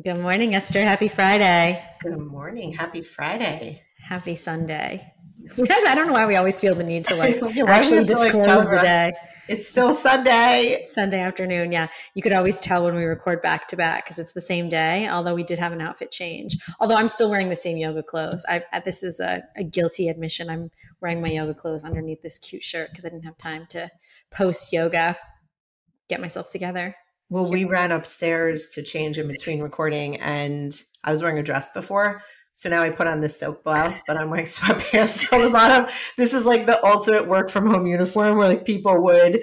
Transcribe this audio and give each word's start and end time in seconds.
Good 0.00 0.18
morning, 0.18 0.54
Esther. 0.54 0.82
Happy 0.82 1.08
Friday. 1.08 1.84
Good 1.98 2.20
morning. 2.20 2.72
Happy 2.72 3.02
Friday. 3.02 3.82
Happy 3.98 4.36
Sunday. 4.36 5.12
Because 5.56 5.84
I 5.86 5.94
don't 5.94 6.06
know 6.06 6.12
why 6.12 6.26
we 6.26 6.36
always 6.36 6.60
feel 6.60 6.74
the 6.74 6.84
need 6.84 7.04
to 7.06 7.14
like 7.14 7.42
actually 7.68 8.04
disclose 8.04 8.64
the 8.64 8.78
day. 8.80 9.12
It's 9.48 9.66
still 9.66 9.94
Sunday. 9.94 10.80
Sunday 10.82 11.20
afternoon. 11.20 11.72
Yeah. 11.72 11.88
You 12.14 12.22
could 12.22 12.32
always 12.32 12.60
tell 12.60 12.84
when 12.84 12.94
we 12.94 13.04
record 13.04 13.40
back 13.40 13.66
to 13.68 13.76
back 13.76 14.04
because 14.04 14.18
it's 14.18 14.32
the 14.32 14.40
same 14.40 14.68
day, 14.68 15.08
although 15.08 15.34
we 15.34 15.42
did 15.42 15.58
have 15.58 15.72
an 15.72 15.80
outfit 15.80 16.10
change. 16.12 16.56
Although 16.80 16.96
I'm 16.96 17.08
still 17.08 17.30
wearing 17.30 17.48
the 17.48 17.56
same 17.56 17.76
yoga 17.76 18.02
clothes. 18.02 18.44
I've, 18.48 18.66
this 18.84 19.02
is 19.02 19.20
a, 19.20 19.42
a 19.56 19.64
guilty 19.64 20.08
admission. 20.08 20.50
I'm 20.50 20.70
wearing 21.00 21.20
my 21.20 21.30
yoga 21.30 21.54
clothes 21.54 21.82
underneath 21.82 22.20
this 22.20 22.38
cute 22.38 22.62
shirt 22.62 22.90
because 22.90 23.04
I 23.04 23.08
didn't 23.08 23.24
have 23.24 23.38
time 23.38 23.66
to 23.70 23.90
post 24.30 24.72
yoga, 24.72 25.16
get 26.08 26.20
myself 26.20 26.52
together. 26.52 26.94
Well, 27.30 27.50
we 27.50 27.64
ran 27.64 27.92
upstairs 27.92 28.70
to 28.70 28.82
change 28.82 29.18
in 29.18 29.28
between 29.28 29.60
recording, 29.60 30.16
and 30.16 30.72
I 31.04 31.12
was 31.12 31.22
wearing 31.22 31.38
a 31.38 31.42
dress 31.42 31.72
before. 31.72 32.22
So 32.54 32.68
now 32.68 32.82
I 32.82 32.90
put 32.90 33.06
on 33.06 33.20
this 33.20 33.38
silk 33.38 33.62
blouse, 33.62 34.02
but 34.06 34.16
I'm 34.16 34.30
wearing 34.30 34.46
sweatpants 34.46 35.32
on 35.32 35.42
the 35.42 35.50
bottom. 35.50 35.90
This 36.16 36.32
is 36.32 36.46
like 36.46 36.66
the 36.66 36.82
ultimate 36.84 37.28
work 37.28 37.50
from 37.50 37.66
home 37.66 37.86
uniform 37.86 38.38
where 38.38 38.48
like 38.48 38.64
people 38.64 39.02
would 39.02 39.40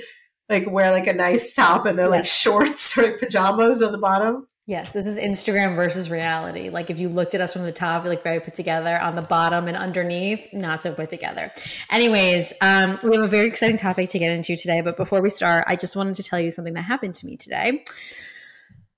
like 0.49 0.69
wear 0.69 0.91
like 0.91 1.07
a 1.07 1.13
nice 1.13 1.53
top 1.53 1.85
and 1.85 1.97
they're 1.97 2.09
like 2.09 2.25
shorts 2.25 2.97
or 2.97 3.03
like 3.03 3.19
pajamas 3.19 3.81
on 3.81 3.91
the 3.91 3.97
bottom. 3.97 4.47
Yes, 4.67 4.93
this 4.93 5.05
is 5.05 5.19
Instagram 5.19 5.75
versus 5.75 6.09
reality. 6.09 6.69
Like 6.69 6.89
if 6.89 6.97
you 6.97 7.07
looked 7.07 7.35
at 7.35 7.41
us 7.41 7.53
from 7.53 7.61
the 7.63 7.71
top, 7.71 8.03
you're 8.03 8.11
like 8.11 8.23
very 8.23 8.39
put 8.39 8.55
together. 8.55 8.97
On 8.97 9.15
the 9.15 9.21
bottom 9.21 9.67
and 9.67 9.77
underneath, 9.77 10.51
not 10.53 10.81
so 10.81 10.91
put 10.91 11.11
together. 11.11 11.51
Anyways, 11.91 12.51
um, 12.61 12.97
we 13.03 13.15
have 13.15 13.23
a 13.23 13.27
very 13.27 13.47
exciting 13.47 13.77
topic 13.77 14.09
to 14.09 14.19
get 14.19 14.31
into 14.31 14.55
today. 14.55 14.81
But 14.81 14.97
before 14.97 15.21
we 15.21 15.29
start, 15.29 15.65
I 15.67 15.75
just 15.75 15.95
wanted 15.95 16.15
to 16.15 16.23
tell 16.23 16.39
you 16.39 16.49
something 16.49 16.73
that 16.73 16.81
happened 16.81 17.13
to 17.15 17.27
me 17.27 17.37
today. 17.37 17.83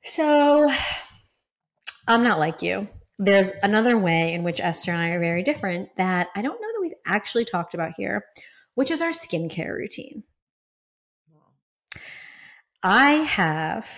So 0.03 0.69
I'm 2.07 2.23
not 2.23 2.39
like 2.39 2.61
you. 2.61 2.87
There's 3.19 3.51
another 3.61 3.97
way 3.97 4.33
in 4.33 4.43
which 4.43 4.61
Esther 4.61 4.93
and 4.93 5.01
I 5.01 5.09
are 5.09 5.19
very 5.19 5.43
different 5.43 5.89
that 5.97 6.27
I 6.33 6.41
don't 6.43 6.61
know 6.61 6.67
that 6.67 6.81
we've 6.81 6.93
actually 7.05 7.43
talked 7.43 7.73
about 7.73 7.91
here, 7.97 8.23
which 8.75 8.89
is 8.89 9.01
our 9.01 9.09
skincare 9.09 9.75
routine. 9.75 10.23
I 12.81 13.15
have 13.15 13.89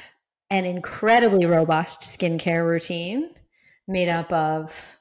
an 0.49 0.65
incredibly 0.65 1.45
robust 1.45 2.01
skincare 2.01 2.67
routine 2.67 3.29
made 3.87 4.09
up 4.09 4.31
of 4.31 4.97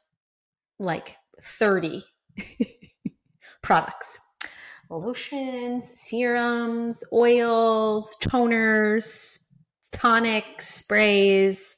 like 0.79 1.17
30 1.43 2.03
products 3.63 4.21
lotions, 4.91 5.93
serums, 6.01 7.05
oils, 7.13 8.17
toners, 8.23 9.39
tonics, 9.93 10.67
sprays. 10.67 11.77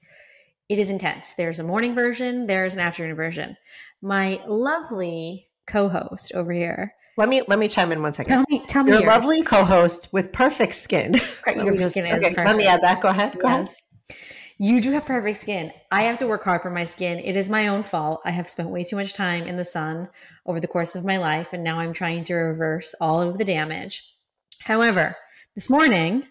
It 0.69 0.79
is 0.79 0.91
intense. 0.91 1.35
There's 1.35 1.59
a 1.59 1.65
morning 1.65 1.95
version, 1.95 2.47
there's 2.47 2.75
an 2.75 2.81
afternoon 2.81 3.17
version. 3.17 3.57
My 4.01 4.41
lovely 4.47 5.48
co-host 5.67 6.33
over 6.35 6.53
here 6.53 6.95
let 7.21 7.29
me 7.29 7.43
let 7.49 7.59
me 7.59 7.69
chime 7.69 7.93
in 7.93 8.01
one 8.01 8.15
second. 8.15 8.33
Tell 8.33 8.45
me, 8.49 8.65
tell 8.67 8.83
me 8.83 8.93
your 8.93 9.03
yours. 9.03 9.11
lovely 9.15 9.43
co-host 9.43 10.09
with 10.11 10.33
perfect 10.33 10.75
skin. 10.75 11.21
your 11.55 11.83
skin 11.83 12.07
okay, 12.07 12.21
perfect. 12.21 12.39
Let 12.39 12.57
me 12.57 12.67
add 12.67 12.81
that. 12.81 13.03
Go 13.03 13.09
ahead. 13.09 13.39
Go 13.39 13.47
yes. 13.47 13.83
ahead. 14.09 14.19
You 14.57 14.81
do 14.81 14.91
have 14.93 15.05
perfect 15.05 15.39
skin. 15.39 15.71
I 15.91 16.03
have 16.03 16.17
to 16.19 16.27
work 16.27 16.45
hard 16.45 16.63
for 16.63 16.71
my 16.71 16.85
skin. 16.85 17.19
It 17.19 17.37
is 17.37 17.51
my 17.51 17.69
own 17.69 17.83
fault. 17.83 18.23
I 18.25 18.31
have 18.31 18.48
spent 18.48 18.71
way 18.71 18.85
too 18.85 18.97
much 18.97 19.13
time 19.13 19.47
in 19.47 19.57
the 19.57 19.65
sun 19.65 20.09
over 20.47 20.61
the 20.61 20.67
course 20.67 20.97
of 20.97 21.05
my 21.05 21.19
life, 21.19 21.53
and 21.53 21.63
now 21.63 21.79
I'm 21.79 21.93
trying 21.93 22.25
to 22.25 22.35
reverse 22.35 22.95
all 23.03 23.21
of 23.21 23.37
the 23.37 23.45
damage. 23.45 24.15
However, 24.63 25.15
this 25.55 25.69
morning, 25.69 26.25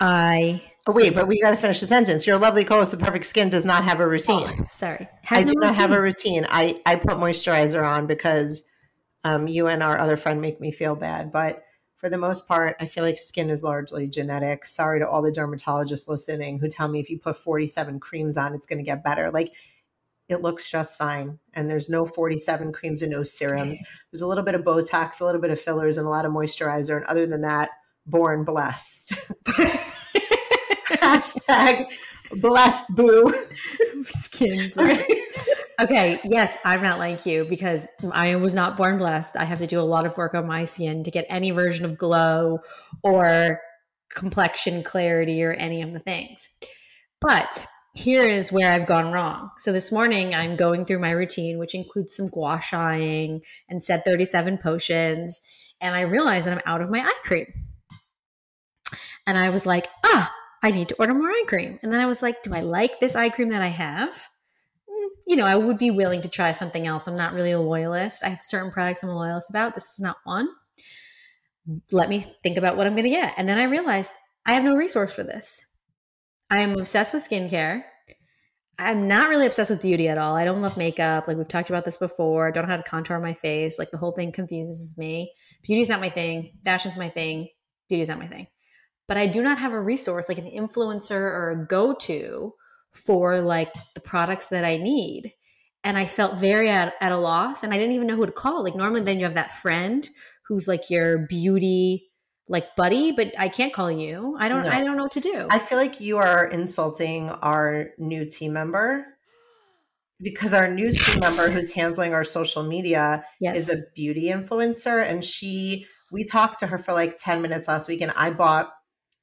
I. 0.00 0.60
Oh, 0.88 0.92
wait, 0.92 1.14
but 1.14 1.28
we 1.28 1.40
got 1.40 1.50
to 1.50 1.56
finish 1.56 1.78
the 1.78 1.86
sentence. 1.86 2.26
Your 2.26 2.38
lovely 2.38 2.64
co-host 2.64 2.92
with 2.92 3.00
perfect 3.00 3.26
skin 3.26 3.48
does 3.48 3.64
not 3.64 3.84
have 3.84 4.00
a 4.00 4.08
routine. 4.08 4.46
Oh, 4.48 4.66
sorry, 4.70 5.08
Has 5.22 5.42
I 5.42 5.44
no 5.44 5.52
do 5.52 5.60
not 5.60 5.76
have 5.76 5.92
a 5.92 6.00
routine. 6.00 6.46
I 6.48 6.80
I 6.84 6.96
put 6.96 7.10
moisturizer 7.10 7.84
on 7.84 8.08
because 8.08 8.64
um, 9.24 9.46
you 9.46 9.66
and 9.66 9.82
our 9.82 9.98
other 9.98 10.16
friend 10.16 10.40
make 10.40 10.60
me 10.60 10.72
feel 10.72 10.94
bad, 10.96 11.32
but 11.32 11.62
for 12.00 12.08
the 12.08 12.16
most 12.16 12.48
part, 12.48 12.76
I 12.80 12.86
feel 12.86 13.04
like 13.04 13.18
skin 13.18 13.50
is 13.50 13.62
largely 13.62 14.06
genetic. 14.06 14.64
Sorry 14.64 15.00
to 15.00 15.08
all 15.08 15.20
the 15.20 15.30
dermatologists 15.30 16.08
listening 16.08 16.58
who 16.58 16.68
tell 16.68 16.88
me 16.88 16.98
if 16.98 17.10
you 17.10 17.18
put 17.18 17.36
47 17.36 18.00
creams 18.00 18.38
on, 18.38 18.54
it's 18.54 18.66
going 18.66 18.78
to 18.78 18.84
get 18.84 19.04
better. 19.04 19.30
Like 19.30 19.52
it 20.30 20.40
looks 20.40 20.70
just 20.70 20.96
fine. 20.96 21.38
And 21.52 21.68
there's 21.68 21.90
no 21.90 22.06
47 22.06 22.72
creams 22.72 23.02
and 23.02 23.10
no 23.10 23.22
serums. 23.22 23.78
There's 24.10 24.22
a 24.22 24.26
little 24.26 24.44
bit 24.44 24.54
of 24.54 24.62
Botox, 24.62 25.20
a 25.20 25.24
little 25.26 25.40
bit 25.42 25.50
of 25.50 25.60
fillers, 25.60 25.98
and 25.98 26.06
a 26.06 26.10
lot 26.10 26.24
of 26.24 26.32
moisturizer. 26.32 26.96
And 26.96 27.04
other 27.04 27.26
than 27.26 27.42
that, 27.42 27.70
born 28.06 28.44
blessed. 28.44 29.12
Hashtag 30.88 31.92
blessed 32.40 32.84
boo. 32.94 33.34
Skin 34.04 34.72
blessed. 34.74 35.49
Okay, 35.80 36.20
yes, 36.24 36.58
I'm 36.62 36.82
not 36.82 36.98
like 36.98 37.24
you 37.24 37.46
because 37.46 37.88
I 38.12 38.36
was 38.36 38.54
not 38.54 38.76
born 38.76 38.98
blessed. 38.98 39.38
I 39.38 39.44
have 39.44 39.60
to 39.60 39.66
do 39.66 39.80
a 39.80 39.82
lot 39.82 40.04
of 40.04 40.14
work 40.18 40.34
on 40.34 40.46
my 40.46 40.66
skin 40.66 41.04
to 41.04 41.10
get 41.10 41.24
any 41.30 41.52
version 41.52 41.86
of 41.86 41.96
glow 41.96 42.58
or 43.02 43.60
complexion 44.14 44.82
clarity 44.82 45.42
or 45.42 45.52
any 45.52 45.80
of 45.80 45.94
the 45.94 45.98
things. 45.98 46.50
But 47.22 47.64
here 47.94 48.26
is 48.26 48.52
where 48.52 48.70
I've 48.70 48.86
gone 48.86 49.10
wrong. 49.10 49.52
So 49.56 49.72
this 49.72 49.90
morning 49.90 50.34
I'm 50.34 50.54
going 50.54 50.84
through 50.84 50.98
my 50.98 51.12
routine, 51.12 51.58
which 51.58 51.74
includes 51.74 52.14
some 52.14 52.28
gua 52.28 52.58
shaing 52.58 53.40
and 53.70 53.82
said 53.82 54.04
37 54.04 54.58
potions. 54.58 55.40
And 55.80 55.94
I 55.94 56.02
realized 56.02 56.46
that 56.46 56.52
I'm 56.52 56.62
out 56.66 56.82
of 56.82 56.90
my 56.90 57.00
eye 57.00 57.20
cream. 57.22 57.46
And 59.26 59.38
I 59.38 59.48
was 59.48 59.64
like, 59.64 59.86
ah, 60.04 60.30
I 60.62 60.72
need 60.72 60.88
to 60.88 60.96
order 60.98 61.14
more 61.14 61.30
eye 61.30 61.44
cream. 61.46 61.78
And 61.82 61.90
then 61.90 62.00
I 62.00 62.06
was 62.06 62.20
like, 62.20 62.42
do 62.42 62.52
I 62.52 62.60
like 62.60 63.00
this 63.00 63.16
eye 63.16 63.30
cream 63.30 63.48
that 63.48 63.62
I 63.62 63.68
have? 63.68 64.28
You 65.30 65.36
know, 65.36 65.46
I 65.46 65.54
would 65.54 65.78
be 65.78 65.92
willing 65.92 66.22
to 66.22 66.28
try 66.28 66.50
something 66.50 66.88
else. 66.88 67.06
I'm 67.06 67.14
not 67.14 67.34
really 67.34 67.52
a 67.52 67.60
loyalist. 67.60 68.24
I 68.24 68.30
have 68.30 68.42
certain 68.42 68.72
products 68.72 69.04
I'm 69.04 69.10
a 69.10 69.14
loyalist 69.14 69.48
about. 69.48 69.76
This 69.76 69.92
is 69.92 70.00
not 70.00 70.16
one. 70.24 70.48
Let 71.92 72.08
me 72.08 72.26
think 72.42 72.56
about 72.56 72.76
what 72.76 72.88
I'm 72.88 72.94
going 72.94 73.04
to 73.04 73.10
get. 73.10 73.34
And 73.36 73.48
then 73.48 73.56
I 73.56 73.64
realized 73.64 74.10
I 74.44 74.54
have 74.54 74.64
no 74.64 74.74
resource 74.74 75.12
for 75.12 75.22
this. 75.22 75.64
I 76.50 76.62
am 76.62 76.76
obsessed 76.76 77.14
with 77.14 77.28
skincare. 77.28 77.84
I'm 78.76 79.06
not 79.06 79.28
really 79.28 79.46
obsessed 79.46 79.70
with 79.70 79.82
beauty 79.82 80.08
at 80.08 80.18
all. 80.18 80.34
I 80.34 80.44
don't 80.44 80.62
love 80.62 80.76
makeup. 80.76 81.28
Like 81.28 81.36
we've 81.36 81.46
talked 81.46 81.70
about 81.70 81.84
this 81.84 81.98
before. 81.98 82.48
I 82.48 82.50
don't 82.50 82.64
know 82.64 82.72
how 82.72 82.78
to 82.78 82.90
contour 82.90 83.20
my 83.20 83.34
face. 83.34 83.78
Like 83.78 83.92
the 83.92 83.98
whole 83.98 84.10
thing 84.10 84.32
confuses 84.32 84.98
me. 84.98 85.32
Beauty's 85.62 85.88
not 85.88 86.00
my 86.00 86.10
thing. 86.10 86.58
Fashion's 86.64 86.96
my 86.96 87.08
thing. 87.08 87.50
Beauty's 87.88 88.08
not 88.08 88.18
my 88.18 88.26
thing. 88.26 88.48
But 89.06 89.16
I 89.16 89.28
do 89.28 89.44
not 89.44 89.60
have 89.60 89.70
a 89.70 89.80
resource 89.80 90.28
like 90.28 90.38
an 90.38 90.50
influencer 90.50 91.12
or 91.12 91.50
a 91.50 91.66
go 91.68 91.94
to 91.94 92.52
for 92.92 93.40
like 93.40 93.72
the 93.94 94.00
products 94.00 94.46
that 94.48 94.64
I 94.64 94.76
need. 94.76 95.32
And 95.82 95.96
I 95.96 96.06
felt 96.06 96.38
very 96.38 96.68
at, 96.68 96.94
at 97.00 97.12
a 97.12 97.16
loss 97.16 97.62
and 97.62 97.72
I 97.72 97.78
didn't 97.78 97.94
even 97.94 98.06
know 98.06 98.16
who 98.16 98.26
to 98.26 98.32
call. 98.32 98.62
Like 98.62 98.74
normally 98.74 99.02
then 99.02 99.18
you 99.18 99.24
have 99.24 99.34
that 99.34 99.52
friend 99.52 100.06
who's 100.46 100.68
like 100.68 100.90
your 100.90 101.26
beauty 101.26 102.10
like 102.48 102.74
buddy, 102.74 103.12
but 103.12 103.28
I 103.38 103.48
can't 103.48 103.72
call 103.72 103.90
you. 103.90 104.36
I 104.38 104.48
don't 104.48 104.64
no. 104.64 104.70
I 104.70 104.82
don't 104.82 104.96
know 104.96 105.04
what 105.04 105.12
to 105.12 105.20
do. 105.20 105.46
I 105.48 105.60
feel 105.60 105.78
like 105.78 106.00
you 106.00 106.18
are 106.18 106.46
insulting 106.46 107.30
our 107.30 107.90
new 107.96 108.28
team 108.28 108.52
member 108.52 109.06
because 110.20 110.52
our 110.52 110.68
new 110.68 110.90
yes. 110.90 111.04
team 111.06 111.20
member 111.20 111.48
who's 111.48 111.72
handling 111.72 112.12
our 112.12 112.24
social 112.24 112.64
media 112.64 113.24
yes. 113.40 113.56
is 113.56 113.70
a 113.70 113.76
beauty 113.94 114.28
influencer 114.28 115.08
and 115.08 115.24
she 115.24 115.86
we 116.10 116.24
talked 116.24 116.58
to 116.58 116.66
her 116.66 116.76
for 116.76 116.92
like 116.92 117.16
10 117.18 117.40
minutes 117.40 117.68
last 117.68 117.88
week 117.88 118.00
and 118.00 118.12
I 118.16 118.30
bought 118.30 118.72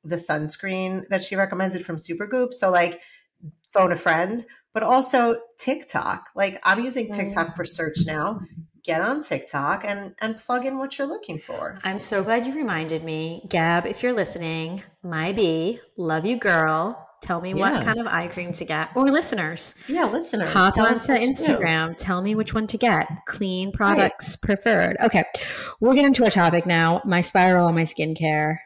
the 0.05 0.15
sunscreen 0.15 1.05
that 1.09 1.23
she 1.23 1.35
recommended 1.35 1.85
from 1.85 1.97
Supergoop. 1.97 2.53
So 2.53 2.71
like 2.71 3.01
phone 3.71 3.91
a 3.91 3.97
friend, 3.97 4.43
but 4.73 4.83
also 4.83 5.37
TikTok. 5.57 6.29
Like 6.35 6.59
I'm 6.63 6.83
using 6.83 7.11
TikTok 7.11 7.55
for 7.55 7.63
mm. 7.63 7.67
search 7.67 7.99
now. 8.05 8.41
Get 8.83 9.01
on 9.01 9.21
TikTok 9.21 9.83
and 9.85 10.15
and 10.21 10.37
plug 10.37 10.65
in 10.65 10.77
what 10.77 10.97
you're 10.97 11.07
looking 11.07 11.39
for. 11.39 11.77
I'm 11.83 11.99
so 11.99 12.23
glad 12.23 12.45
you 12.45 12.55
reminded 12.55 13.03
me. 13.03 13.45
Gab, 13.49 13.85
if 13.85 14.01
you're 14.01 14.13
listening, 14.13 14.83
my 15.03 15.33
B, 15.33 15.79
love 15.97 16.25
you 16.25 16.37
girl. 16.37 17.03
Tell 17.21 17.41
me 17.41 17.53
yeah. 17.53 17.55
what 17.55 17.83
kind 17.83 17.99
of 17.99 18.05
eye 18.07 18.27
cream 18.27 18.51
to 18.53 18.65
get. 18.65 18.89
Or 18.95 19.07
listeners. 19.07 19.73
Yeah, 19.87 20.05
listeners. 20.05 20.51
Hop 20.51 20.77
onto 20.77 21.13
Instagram. 21.13 21.97
Tell 21.97 22.21
me 22.21 22.35
which 22.35 22.53
one 22.53 22.67
to 22.67 22.77
get. 22.77 23.07
Clean 23.25 23.71
products 23.71 24.29
right. 24.29 24.41
preferred. 24.41 24.97
Okay. 25.01 25.23
We'll 25.79 25.95
get 25.95 26.05
into 26.05 26.23
our 26.23 26.29
topic 26.29 26.67
now. 26.67 27.01
My 27.05 27.21
spiral 27.21 27.67
on 27.67 27.75
my 27.75 27.83
skincare 27.83 28.57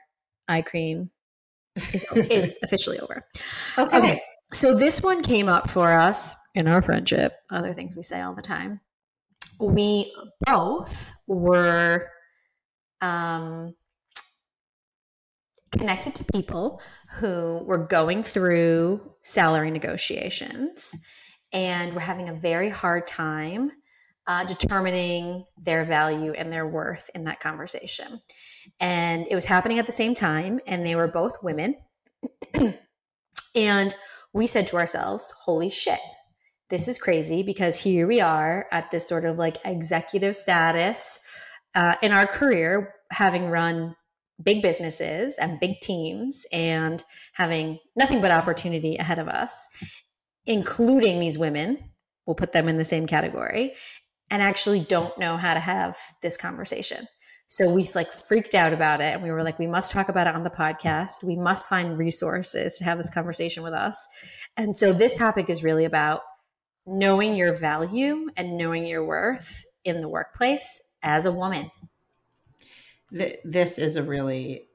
eye 0.49 0.63
cream 0.63 1.11
is, 1.93 2.05
is 2.13 2.59
officially 2.63 2.99
over. 2.99 3.25
Okay. 3.77 3.97
okay. 3.97 4.21
So 4.53 4.75
this 4.75 5.01
one 5.01 5.23
came 5.23 5.47
up 5.47 5.69
for 5.69 5.91
us 5.91 6.35
in 6.55 6.67
our 6.67 6.81
friendship, 6.81 7.33
other 7.49 7.73
things 7.73 7.95
we 7.95 8.03
say 8.03 8.21
all 8.21 8.35
the 8.35 8.41
time. 8.41 8.81
We 9.59 10.13
both 10.45 11.13
were 11.25 12.09
um, 12.99 13.75
connected 15.71 16.15
to 16.15 16.25
people 16.25 16.81
who 17.17 17.61
were 17.65 17.77
going 17.77 18.23
through 18.23 19.01
salary 19.21 19.71
negotiations 19.71 20.95
and 21.53 21.93
were 21.93 22.01
having 22.01 22.29
a 22.29 22.33
very 22.33 22.69
hard 22.69 23.07
time 23.07 23.71
uh, 24.27 24.43
determining 24.43 25.45
their 25.57 25.85
value 25.85 26.33
and 26.33 26.51
their 26.51 26.67
worth 26.67 27.09
in 27.15 27.23
that 27.23 27.39
conversation. 27.39 28.21
And 28.79 29.27
it 29.29 29.35
was 29.35 29.45
happening 29.45 29.79
at 29.79 29.85
the 29.85 29.91
same 29.91 30.13
time, 30.13 30.59
and 30.67 30.85
they 30.85 30.95
were 30.95 31.07
both 31.07 31.41
women. 31.41 31.75
and 33.55 33.95
we 34.33 34.47
said 34.47 34.67
to 34.67 34.77
ourselves, 34.77 35.33
holy 35.45 35.69
shit, 35.69 35.99
this 36.69 36.87
is 36.87 36.97
crazy 36.97 37.43
because 37.43 37.77
here 37.77 38.07
we 38.07 38.21
are 38.21 38.65
at 38.71 38.91
this 38.91 39.07
sort 39.07 39.25
of 39.25 39.37
like 39.37 39.57
executive 39.65 40.35
status 40.35 41.19
uh, 41.75 41.95
in 42.01 42.11
our 42.11 42.25
career, 42.25 42.93
having 43.11 43.49
run 43.49 43.95
big 44.41 44.61
businesses 44.61 45.35
and 45.37 45.59
big 45.59 45.79
teams 45.81 46.45
and 46.51 47.03
having 47.33 47.77
nothing 47.95 48.21
but 48.21 48.31
opportunity 48.31 48.95
ahead 48.97 49.19
of 49.19 49.27
us, 49.27 49.67
including 50.45 51.19
these 51.19 51.37
women. 51.37 51.77
We'll 52.25 52.35
put 52.35 52.53
them 52.53 52.69
in 52.69 52.77
the 52.77 52.85
same 52.85 53.07
category 53.07 53.73
and 54.29 54.41
actually 54.41 54.79
don't 54.79 55.17
know 55.17 55.37
how 55.37 55.53
to 55.53 55.59
have 55.59 55.97
this 56.21 56.37
conversation. 56.37 57.05
So 57.51 57.69
we 57.69 57.83
like 57.95 58.13
freaked 58.13 58.55
out 58.55 58.71
about 58.71 59.01
it 59.01 59.13
and 59.13 59.21
we 59.21 59.29
were 59.29 59.43
like, 59.43 59.59
we 59.59 59.67
must 59.67 59.91
talk 59.91 60.07
about 60.07 60.25
it 60.25 60.33
on 60.35 60.43
the 60.43 60.49
podcast. 60.49 61.21
We 61.21 61.35
must 61.35 61.67
find 61.67 61.97
resources 61.97 62.77
to 62.77 62.85
have 62.85 62.97
this 62.97 63.09
conversation 63.09 63.61
with 63.61 63.73
us. 63.73 64.07
And 64.55 64.73
so 64.73 64.93
this 64.93 65.17
topic 65.17 65.49
is 65.49 65.61
really 65.61 65.83
about 65.83 66.21
knowing 66.85 67.35
your 67.35 67.53
value 67.53 68.29
and 68.37 68.57
knowing 68.57 68.87
your 68.87 69.05
worth 69.05 69.65
in 69.83 69.99
the 69.99 70.07
workplace 70.07 70.81
as 71.03 71.25
a 71.25 71.31
woman. 71.33 71.69
This 73.11 73.77
is 73.77 73.97
a 73.97 74.03
really 74.03 74.69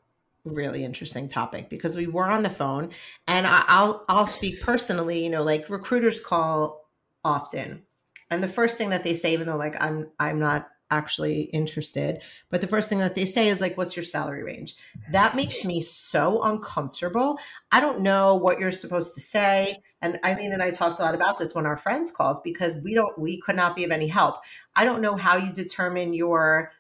really 0.45 0.85
interesting 0.85 1.31
topic 1.31 1.71
because 1.71 1.97
we 1.97 2.07
were 2.07 2.27
on 2.27 2.43
the 2.43 2.51
phone 2.51 2.91
and 3.27 3.47
I'll 3.47 4.05
I'll 4.07 4.27
speak 4.27 4.61
personally, 4.61 5.25
you 5.25 5.31
know, 5.31 5.43
like 5.43 5.71
recruiters 5.71 6.21
call 6.21 6.91
often. 7.25 7.87
And 8.31 8.43
the 8.43 8.49
first 8.49 8.77
thing 8.77 8.91
that 8.91 9.03
they 9.03 9.15
say 9.15 9.33
even 9.33 9.47
though 9.47 9.57
like 9.57 9.83
I'm 9.83 10.11
I'm 10.21 10.39
not 10.39 10.69
actually 10.91 11.43
interested. 11.43 12.23
But 12.51 12.61
the 12.61 12.67
first 12.67 12.89
thing 12.89 12.99
that 12.99 13.15
they 13.15 13.27
say 13.27 13.49
is 13.49 13.61
like, 13.61 13.77
what's 13.77 13.97
your 13.97 14.05
salary 14.05 14.43
range? 14.43 14.75
That 15.13 15.35
makes 15.35 15.65
me 15.65 15.81
so 15.81 16.43
uncomfortable. 16.43 17.39
I 17.73 17.81
don't 17.81 18.01
know 18.01 18.37
what 18.37 18.61
you're 18.61 18.73
supposed 18.73 19.15
to 19.15 19.21
say. 19.21 19.83
And 20.03 20.19
Eileen 20.25 20.53
and 20.53 20.63
I 20.63 20.71
talked 20.71 21.01
a 21.01 21.03
lot 21.03 21.15
about 21.15 21.39
this 21.39 21.55
when 21.55 21.67
our 21.67 21.77
friends 21.77 22.11
called 22.11 22.43
because 22.45 22.81
we 22.83 22.95
don't, 22.95 23.19
we 23.19 23.41
could 23.41 23.57
not 23.57 23.77
be 23.77 23.85
of 23.85 23.91
any 23.91 24.09
help. 24.09 24.37
I 24.75 24.85
don't 24.85 25.03
know 25.03 25.17
how 25.17 25.37
you 25.37 25.53
determine 25.53 26.15
your 26.15 26.71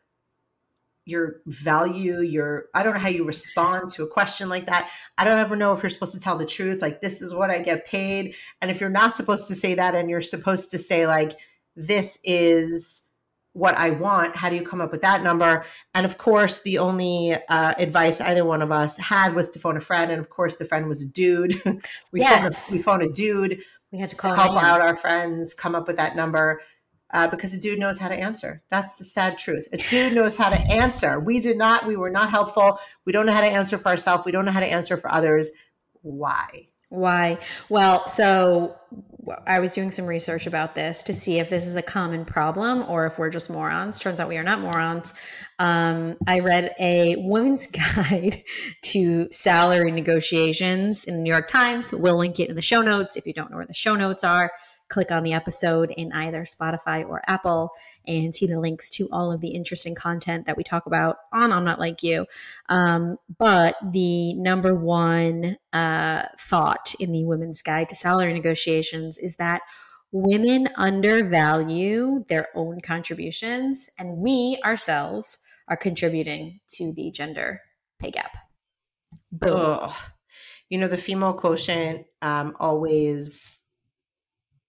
your 1.08 1.40
value 1.46 2.20
your 2.20 2.66
i 2.74 2.82
don't 2.82 2.92
know 2.92 2.98
how 2.98 3.08
you 3.08 3.24
respond 3.24 3.88
to 3.88 4.02
a 4.02 4.08
question 4.08 4.48
like 4.48 4.66
that 4.66 4.90
i 5.16 5.24
don't 5.24 5.38
ever 5.38 5.54
know 5.54 5.72
if 5.72 5.80
you're 5.80 5.88
supposed 5.88 6.12
to 6.12 6.20
tell 6.20 6.36
the 6.36 6.44
truth 6.44 6.82
like 6.82 7.00
this 7.00 7.22
is 7.22 7.32
what 7.32 7.48
i 7.48 7.60
get 7.60 7.86
paid 7.86 8.34
and 8.60 8.72
if 8.72 8.80
you're 8.80 8.90
not 8.90 9.16
supposed 9.16 9.46
to 9.46 9.54
say 9.54 9.74
that 9.74 9.94
and 9.94 10.10
you're 10.10 10.20
supposed 10.20 10.72
to 10.72 10.78
say 10.78 11.06
like 11.06 11.38
this 11.76 12.18
is 12.24 13.08
what 13.56 13.74
I 13.76 13.90
want. 13.90 14.36
How 14.36 14.50
do 14.50 14.56
you 14.56 14.62
come 14.62 14.82
up 14.82 14.92
with 14.92 15.00
that 15.00 15.22
number? 15.22 15.64
And 15.94 16.04
of 16.04 16.18
course, 16.18 16.60
the 16.60 16.76
only 16.76 17.34
uh, 17.48 17.74
advice 17.78 18.20
either 18.20 18.44
one 18.44 18.60
of 18.60 18.70
us 18.70 18.98
had 18.98 19.34
was 19.34 19.50
to 19.52 19.58
phone 19.58 19.78
a 19.78 19.80
friend. 19.80 20.10
And 20.10 20.20
of 20.20 20.28
course, 20.28 20.56
the 20.56 20.66
friend 20.66 20.88
was 20.88 21.02
a 21.02 21.08
dude. 21.08 21.62
we, 22.12 22.20
yes. 22.20 22.68
phone 22.68 22.74
a, 22.74 22.76
we 22.76 22.82
phone 22.82 23.02
a 23.02 23.08
dude. 23.08 23.58
We 23.90 23.98
had 23.98 24.10
to 24.10 24.16
call 24.16 24.34
to 24.34 24.40
help 24.40 24.62
out 24.62 24.82
our 24.82 24.94
friends 24.94 25.54
come 25.54 25.74
up 25.74 25.86
with 25.86 25.96
that 25.96 26.16
number 26.16 26.60
uh, 27.14 27.28
because 27.28 27.54
a 27.54 27.58
dude 27.58 27.78
knows 27.78 27.96
how 27.96 28.08
to 28.08 28.14
answer. 28.14 28.62
That's 28.68 28.98
the 28.98 29.04
sad 29.04 29.38
truth. 29.38 29.66
A 29.72 29.78
dude 29.78 30.12
knows 30.12 30.36
how 30.36 30.50
to 30.50 30.60
answer. 30.70 31.18
We 31.18 31.40
did 31.40 31.56
not. 31.56 31.86
We 31.86 31.96
were 31.96 32.10
not 32.10 32.30
helpful. 32.30 32.78
We 33.06 33.12
don't 33.12 33.24
know 33.24 33.32
how 33.32 33.40
to 33.40 33.46
answer 33.46 33.78
for 33.78 33.88
ourselves. 33.88 34.26
We 34.26 34.32
don't 34.32 34.44
know 34.44 34.52
how 34.52 34.60
to 34.60 34.66
answer 34.66 34.98
for 34.98 35.10
others. 35.10 35.50
Why? 36.02 36.68
Why? 36.90 37.38
Well, 37.70 38.06
so 38.06 38.76
I 39.46 39.60
was 39.60 39.72
doing 39.72 39.90
some 39.90 40.06
research 40.06 40.46
about 40.46 40.74
this 40.74 41.02
to 41.04 41.14
see 41.14 41.38
if 41.38 41.50
this 41.50 41.66
is 41.66 41.76
a 41.76 41.82
common 41.82 42.24
problem 42.24 42.84
or 42.88 43.06
if 43.06 43.18
we're 43.18 43.30
just 43.30 43.50
morons. 43.50 43.98
Turns 43.98 44.20
out 44.20 44.28
we 44.28 44.36
are 44.36 44.44
not 44.44 44.60
morons. 44.60 45.14
Um, 45.58 46.16
I 46.26 46.40
read 46.40 46.74
a 46.78 47.16
woman's 47.16 47.66
guide 47.96 48.42
to 48.82 49.28
salary 49.30 49.90
negotiations 49.90 51.04
in 51.04 51.16
the 51.16 51.22
New 51.22 51.30
York 51.30 51.48
Times. 51.48 51.92
We'll 51.92 52.18
link 52.18 52.38
it 52.40 52.48
in 52.48 52.56
the 52.56 52.62
show 52.62 52.82
notes 52.82 53.16
if 53.16 53.26
you 53.26 53.32
don't 53.32 53.50
know 53.50 53.56
where 53.56 53.66
the 53.66 53.74
show 53.74 53.94
notes 53.94 54.24
are 54.24 54.52
click 54.88 55.10
on 55.10 55.22
the 55.22 55.32
episode 55.32 55.90
in 55.96 56.12
either 56.12 56.42
Spotify 56.42 57.06
or 57.06 57.22
Apple 57.26 57.70
and 58.06 58.34
see 58.34 58.46
the 58.46 58.60
links 58.60 58.90
to 58.90 59.08
all 59.12 59.32
of 59.32 59.40
the 59.40 59.48
interesting 59.48 59.94
content 59.94 60.46
that 60.46 60.56
we 60.56 60.64
talk 60.64 60.86
about 60.86 61.16
on 61.32 61.52
I'm 61.52 61.64
Not 61.64 61.80
Like 61.80 62.02
You. 62.02 62.26
Um, 62.68 63.18
but 63.38 63.76
the 63.92 64.34
number 64.34 64.74
one 64.74 65.56
uh, 65.72 66.22
thought 66.38 66.94
in 67.00 67.12
the 67.12 67.24
Women's 67.24 67.62
Guide 67.62 67.88
to 67.90 67.94
Salary 67.94 68.32
Negotiations 68.32 69.18
is 69.18 69.36
that 69.36 69.62
women 70.12 70.68
undervalue 70.76 72.24
their 72.28 72.48
own 72.54 72.80
contributions, 72.80 73.88
and 73.98 74.18
we 74.18 74.60
ourselves 74.64 75.38
are 75.68 75.76
contributing 75.76 76.60
to 76.68 76.92
the 76.94 77.10
gender 77.10 77.60
pay 77.98 78.10
gap. 78.10 78.36
Boom. 79.32 79.90
You 80.68 80.78
know, 80.78 80.88
the 80.88 80.96
female 80.96 81.34
quotient 81.34 82.06
um, 82.22 82.56
always 82.58 83.68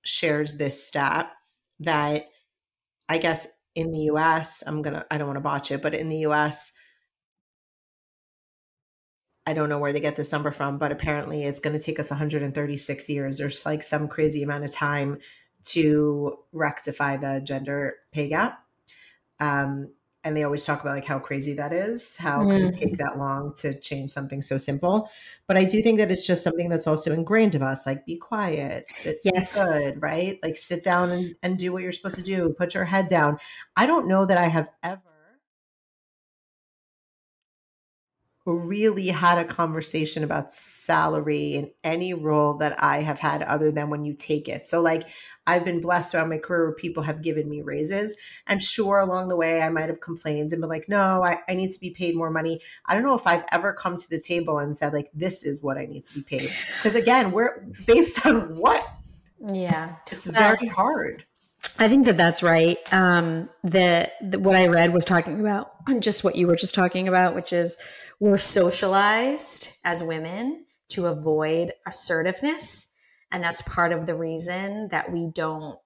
shares 0.03 0.55
this 0.55 0.87
stat 0.87 1.31
that 1.79 2.27
I 3.09 3.17
guess 3.17 3.47
in 3.75 3.91
the 3.91 4.09
US, 4.11 4.63
I'm 4.65 4.81
going 4.81 4.95
to, 4.95 5.05
I 5.11 5.17
don't 5.17 5.27
want 5.27 5.37
to 5.37 5.41
botch 5.41 5.71
it, 5.71 5.81
but 5.81 5.93
in 5.93 6.09
the 6.09 6.19
US, 6.19 6.73
I 9.45 9.53
don't 9.53 9.69
know 9.69 9.79
where 9.79 9.93
they 9.93 10.01
get 10.01 10.17
this 10.17 10.31
number 10.31 10.51
from, 10.51 10.77
but 10.77 10.91
apparently 10.91 11.43
it's 11.45 11.59
going 11.61 11.77
to 11.77 11.81
take 11.81 11.99
us 11.99 12.09
136 12.09 13.09
years 13.09 13.39
or 13.39 13.49
like 13.65 13.81
some 13.81 14.09
crazy 14.09 14.43
amount 14.43 14.65
of 14.65 14.71
time 14.71 15.19
to 15.65 16.37
rectify 16.51 17.17
the 17.17 17.41
gender 17.41 17.95
pay 18.11 18.27
gap. 18.27 18.59
Um, 19.39 19.93
and 20.27 20.35
they 20.35 20.43
always 20.43 20.65
talk 20.65 20.81
about 20.81 20.95
like 20.95 21.05
how 21.05 21.19
crazy 21.19 21.53
that 21.53 21.71
is. 21.71 22.17
How 22.17 22.41
mm. 22.41 22.51
can 22.51 22.67
it 22.67 22.73
take 22.73 22.97
that 22.97 23.17
long 23.17 23.53
to 23.57 23.79
change 23.79 24.11
something 24.11 24.41
so 24.41 24.57
simple? 24.57 25.09
But 25.47 25.55
i 25.55 25.63
do 25.63 25.81
think 25.81 25.97
that 25.99 26.11
it's 26.11 26.27
just 26.27 26.43
something 26.43 26.67
that's 26.67 26.87
also 26.87 27.13
ingrained 27.13 27.55
of 27.55 27.61
us 27.61 27.85
like 27.85 28.05
be 28.05 28.17
quiet 28.17 28.85
sit 28.89 29.21
yes. 29.23 29.55
good 29.55 30.01
right? 30.01 30.37
Like 30.43 30.57
sit 30.57 30.83
down 30.83 31.11
and, 31.11 31.35
and 31.41 31.57
do 31.57 31.71
what 31.71 31.83
you're 31.83 31.93
supposed 31.93 32.15
to 32.15 32.21
do 32.21 32.53
put 32.57 32.73
your 32.73 32.83
head 32.83 33.07
down. 33.07 33.37
I 33.75 33.85
don't 33.85 34.07
know 34.07 34.25
that 34.25 34.37
i 34.37 34.47
have 34.47 34.69
ever 34.83 35.01
really 38.45 39.07
had 39.07 39.37
a 39.37 39.45
conversation 39.45 40.23
about 40.23 40.53
salary 40.53 41.55
in 41.55 41.69
any 41.83 42.13
role 42.13 42.53
that 42.55 42.81
I 42.81 43.01
have 43.01 43.19
had 43.19 43.43
other 43.43 43.71
than 43.71 43.89
when 43.89 44.05
you 44.05 44.13
take 44.13 44.47
it. 44.47 44.65
So, 44.65 44.81
like, 44.81 45.03
I've 45.47 45.65
been 45.65 45.81
blessed 45.81 46.11
throughout 46.11 46.27
my 46.27 46.37
career 46.37 46.65
where 46.65 46.75
people 46.75 47.01
have 47.03 47.21
given 47.21 47.49
me 47.49 47.61
raises. 47.61 48.15
And 48.45 48.61
sure, 48.61 48.99
along 48.99 49.29
the 49.29 49.37
way, 49.37 49.61
I 49.61 49.69
might 49.69 49.87
have 49.87 50.01
complained 50.01 50.51
and 50.51 50.61
been 50.61 50.69
like, 50.69 50.89
no, 50.89 51.23
I, 51.23 51.37
I 51.47 51.55
need 51.55 51.71
to 51.71 51.79
be 51.79 51.89
paid 51.89 52.15
more 52.15 52.29
money. 52.29 52.61
I 52.85 52.93
don't 52.93 53.03
know 53.03 53.15
if 53.15 53.25
I've 53.25 53.45
ever 53.51 53.73
come 53.73 53.97
to 53.97 54.09
the 54.09 54.19
table 54.19 54.59
and 54.59 54.77
said, 54.77 54.93
like, 54.93 55.09
this 55.13 55.43
is 55.43 55.63
what 55.63 55.77
I 55.77 55.85
need 55.85 56.03
to 56.03 56.13
be 56.13 56.21
paid. 56.21 56.51
Because 56.77 56.95
again, 56.95 57.31
we're 57.31 57.61
based 57.85 58.25
on 58.25 58.57
what? 58.57 58.85
Yeah. 59.39 59.95
It's 60.11 60.25
very 60.27 60.67
hard. 60.67 61.25
I 61.79 61.87
think 61.87 62.05
that 62.05 62.17
that's 62.17 62.43
right. 62.43 62.77
Um, 62.91 63.49
the, 63.63 64.11
the, 64.21 64.39
what 64.39 64.55
I 64.55 64.67
read 64.67 64.93
was 64.93 65.05
talking 65.05 65.39
about 65.39 65.71
just 65.99 66.23
what 66.23 66.35
you 66.35 66.47
were 66.47 66.55
just 66.55 66.75
talking 66.75 67.07
about, 67.07 67.35
which 67.35 67.53
is 67.53 67.77
we're 68.19 68.37
socialized 68.37 69.69
as 69.85 70.03
women 70.03 70.65
to 70.89 71.07
avoid 71.07 71.73
assertiveness, 71.85 72.86
and 73.31 73.43
that's 73.43 73.61
part 73.63 73.91
of 73.91 74.05
the 74.05 74.15
reason 74.15 74.89
that 74.89 75.11
we 75.11 75.29
don't. 75.33 75.77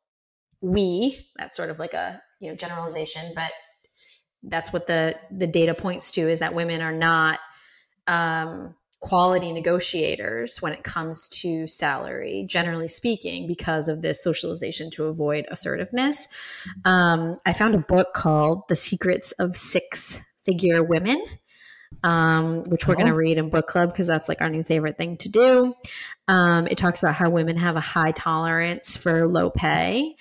We 0.62 1.28
that's 1.38 1.58
sort 1.58 1.70
of 1.70 1.80
like 1.80 1.94
a 1.94 2.22
you 2.40 2.50
know 2.50 2.56
generalization, 2.56 3.34
but 3.36 3.52
that's 4.44 4.72
what 4.72 4.88
the 4.88 5.16
the 5.32 5.48
data 5.48 5.74
points 5.74 6.12
to 6.12 6.22
is 6.22 6.40
that 6.40 6.54
women 6.54 6.82
are 6.82 6.92
not 6.92 7.40
um, 8.08 8.76
quality 9.02 9.52
negotiators 9.52 10.62
when 10.62 10.74
it 10.74 10.84
comes 10.84 11.28
to 11.30 11.68
salary, 11.68 12.46
generally 12.48 12.88
speaking, 12.88 13.48
because 13.48 13.88
of 13.88 14.02
this 14.02 14.24
socialization 14.24 14.90
to 14.92 15.06
avoid 15.06 15.46
assertiveness. 15.50 16.28
Um, 16.86 17.38
I 17.46 17.54
found 17.54 17.76
a 17.76 17.80
book 17.80 18.14
called 18.14 18.64
The 18.70 18.76
Secrets 18.76 19.32
of 19.34 19.58
Six 19.58 20.22
Figure 20.46 20.84
Women. 20.84 21.24
Um, 22.04 22.64
which 22.64 22.88
we're 22.88 22.94
oh. 22.94 22.98
going 22.98 23.10
to 23.10 23.16
read 23.16 23.38
in 23.38 23.50
book 23.50 23.68
club 23.68 23.92
because 23.92 24.08
that's 24.08 24.28
like 24.28 24.42
our 24.42 24.50
new 24.50 24.64
favorite 24.64 24.98
thing 24.98 25.18
to 25.18 25.30
do. 25.30 25.76
Um, 26.28 26.68
it 26.68 26.78
talks 26.78 27.04
about 27.04 27.16
how 27.16 27.30
women 27.30 27.58
have 27.58 27.76
a 27.76 27.82
high 27.82 28.12
tolerance 28.12 28.98
for 28.98 29.28
low 29.28 29.50
pay. 29.52 30.16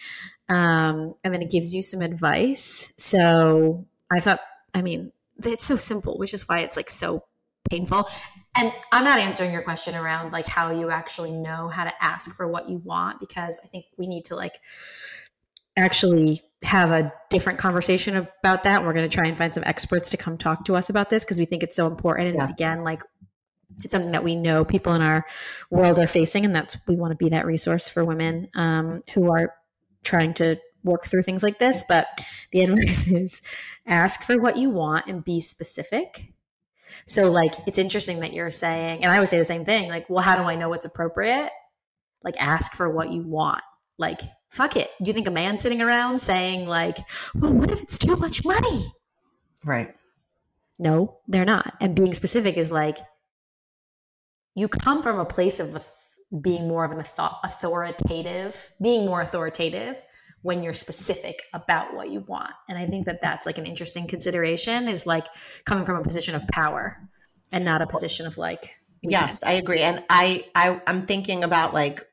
Um, 0.49 1.15
and 1.25 1.33
then 1.33 1.43
it 1.43 1.51
gives 1.51 1.75
you 1.75 1.83
some 1.83 2.03
advice. 2.03 2.93
So 2.99 3.87
I 4.13 4.21
thought, 4.21 4.41
I 4.75 4.83
mean, 4.83 5.13
it's 5.43 5.65
so 5.65 5.77
simple, 5.77 6.19
which 6.19 6.35
is 6.35 6.49
why 6.49 6.61
it's 6.61 6.77
like 6.77 6.91
so 6.91 7.25
painful 7.69 8.09
and 8.57 8.73
i'm 8.93 9.05
not 9.05 9.19
answering 9.19 9.53
your 9.53 9.63
question 9.63 9.95
around 9.95 10.33
like 10.33 10.47
how 10.47 10.73
you 10.73 10.91
actually 10.91 11.31
know 11.31 11.69
how 11.69 11.85
to 11.85 11.93
ask 12.03 12.35
for 12.35 12.49
what 12.49 12.69
you 12.69 12.79
want 12.79 13.21
because 13.21 13.61
i 13.63 13.67
think 13.69 13.85
we 13.97 14.07
need 14.07 14.25
to 14.25 14.35
like 14.35 14.61
actually 15.77 16.43
have 16.63 16.91
a 16.91 17.13
different 17.31 17.59
conversation 17.59 18.17
about 18.17 18.65
that 18.65 18.85
we're 18.85 18.93
going 18.93 19.09
to 19.09 19.15
try 19.15 19.27
and 19.27 19.39
find 19.39 19.55
some 19.55 19.65
experts 19.65 20.11
to 20.11 20.17
come 20.17 20.37
talk 20.37 20.65
to 20.65 20.77
us 20.77 20.91
about 20.91 21.09
this 21.09 21.25
because 21.25 21.39
we 21.39 21.45
think 21.45 21.63
it's 21.63 21.77
so 21.77 21.87
important 21.87 22.29
and 22.29 22.39
yeah. 22.39 22.49
again 22.49 22.85
like 22.85 23.03
it's 23.83 23.93
something 23.93 24.11
that 24.11 24.25
we 24.25 24.37
know 24.37 24.65
people 24.65 24.93
in 24.93 25.01
our 25.01 25.25
world 25.71 25.99
are 25.99 26.07
facing 26.07 26.45
and 26.45 26.55
that's 26.55 26.77
we 26.87 26.97
want 26.97 27.13
to 27.13 27.17
be 27.17 27.31
that 27.31 27.47
resource 27.47 27.89
for 27.89 28.05
women 28.05 28.49
um, 28.55 29.03
who 29.15 29.31
are 29.31 29.55
trying 30.03 30.35
to 30.35 30.57
work 30.85 31.07
through 31.07 31.23
things 31.23 31.43
like 31.43 31.59
this 31.59 31.83
but 31.89 32.07
the 32.53 32.61
advice 32.61 33.07
is 33.09 33.41
ask 33.87 34.23
for 34.23 34.39
what 34.39 34.59
you 34.59 34.69
want 34.69 35.07
and 35.07 35.25
be 35.25 35.41
specific 35.41 36.35
so 37.07 37.31
like 37.31 37.55
it's 37.67 37.79
interesting 37.79 38.21
that 38.21 38.33
you're 38.33 38.51
saying, 38.51 39.03
and 39.03 39.13
I 39.13 39.19
would 39.19 39.29
say 39.29 39.39
the 39.39 39.45
same 39.45 39.65
thing, 39.65 39.89
like, 39.89 40.09
well, 40.09 40.23
how 40.23 40.37
do 40.37 40.43
I 40.43 40.57
know 40.57 40.69
what's 40.69 40.87
appropriate? 40.87 41.51
Like 42.23 42.37
ask 42.39 42.73
for 42.73 42.91
what 42.91 43.11
you 43.11 43.23
want. 43.23 43.63
Like 43.99 44.21
fuck 44.51 44.77
it. 44.77 44.91
You 45.01 45.13
think 45.13 45.27
a 45.27 45.33
man 45.33 45.59
sitting 45.59 45.81
around 45.81 46.21
saying 46.21 46.67
like, 46.67 46.99
"Well, 47.35 47.53
what 47.53 47.71
if 47.71 47.83
it's 47.83 47.99
too 47.99 48.17
much 48.17 48.45
money?" 48.45 48.93
Right. 49.65 49.95
No, 50.79 51.19
they're 51.29 51.45
not. 51.45 51.75
And 51.81 51.95
being 51.95 52.15
specific 52.15 52.57
is 52.57 52.71
like 52.71 52.99
you 54.55 54.69
come 54.69 55.03
from 55.03 55.19
a 55.19 55.25
place 55.25 55.61
of 55.61 55.85
being 56.41 56.69
more 56.69 56.85
of 56.85 56.93
an 56.93 57.05
authoritative, 57.45 58.73
being 58.81 59.07
more 59.07 59.21
authoritative 59.21 60.01
when 60.43 60.63
you're 60.63 60.75
specific 60.75 61.43
about 61.53 61.95
what 61.95 62.11
you 62.11 62.21
want. 62.21 62.53
And 62.69 62.79
I 62.79 62.87
think 62.87 63.07
that 63.07 63.21
that's 63.21 63.47
like 63.47 63.59
an 63.59 63.67
interesting 63.67 64.07
consideration 64.07 64.89
is 64.89 65.07
like 65.07 65.27
coming 65.65 65.85
from 65.85 65.97
a 65.97 66.03
position 66.03 66.35
of 66.35 66.47
power 66.49 66.97
and 67.53 67.65
not 67.65 67.83
a 67.83 67.87
position 67.87 68.27
of 68.27 68.39
like 68.39 68.71
weakness. 69.03 69.43
Yes, 69.43 69.45
I 69.45 69.53
agree. 69.53 69.81
And 69.81 70.03
I, 70.09 70.45
I 70.55 70.81
I'm 70.87 71.05
thinking 71.05 71.45
about 71.45 71.75
like 71.75 72.07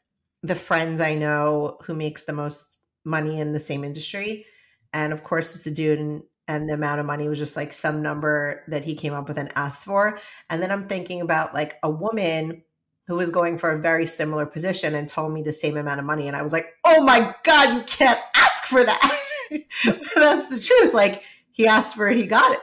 the 0.44 0.56
friends 0.56 1.00
I 1.00 1.16
know 1.16 1.78
who 1.84 1.94
makes 1.94 2.24
the 2.24 2.34
most 2.34 2.78
money 3.06 3.40
in 3.40 3.54
the 3.54 3.60
same 3.60 3.84
industry. 3.84 4.46
And 4.94 5.14
of 5.14 5.24
course 5.24 5.56
it's 5.56 5.68
a 5.68 5.72
dude 5.72 6.00
and, 6.00 6.24
and 6.48 6.70
the 6.70 6.74
amount 6.74 7.00
of 7.00 7.06
money 7.06 7.28
was 7.28 7.40
just 7.40 7.56
like 7.56 7.74
some 7.74 8.02
number 8.02 8.64
that 8.68 8.84
he 8.84 8.96
came 8.96 9.14
up 9.14 9.28
with 9.28 9.38
and 9.38 9.52
asked 9.56 9.86
for. 9.86 10.20
And 10.50 10.62
then 10.62 10.72
I'm 10.72 10.88
thinking 10.88 11.22
about 11.22 11.54
like 11.54 11.78
a 11.84 11.90
woman 11.90 12.64
who 13.08 13.16
was 13.16 13.32
going 13.32 13.58
for 13.58 13.72
a 13.72 13.80
very 13.80 14.06
similar 14.06 14.46
position 14.46 14.94
and 14.94 15.08
told 15.08 15.34
me 15.34 15.42
the 15.42 15.54
same 15.54 15.78
amount 15.78 16.00
of 16.00 16.06
money. 16.06 16.28
And 16.28 16.36
I 16.36 16.42
was 16.42 16.52
like, 16.52 16.66
oh 16.84 17.04
my 17.04 17.34
God, 17.44 17.74
you 17.74 17.82
can't 17.84 18.20
ask 18.36 18.66
for 18.66 18.84
that. 18.84 19.20
That's 20.16 20.50
the 20.50 20.60
truth. 20.62 20.94
Like 20.94 21.24
he 21.52 21.68
asked 21.68 21.96
for 21.96 22.10
it, 22.10 22.18
he 22.18 22.28
got 22.28 22.52
it. 22.52 22.60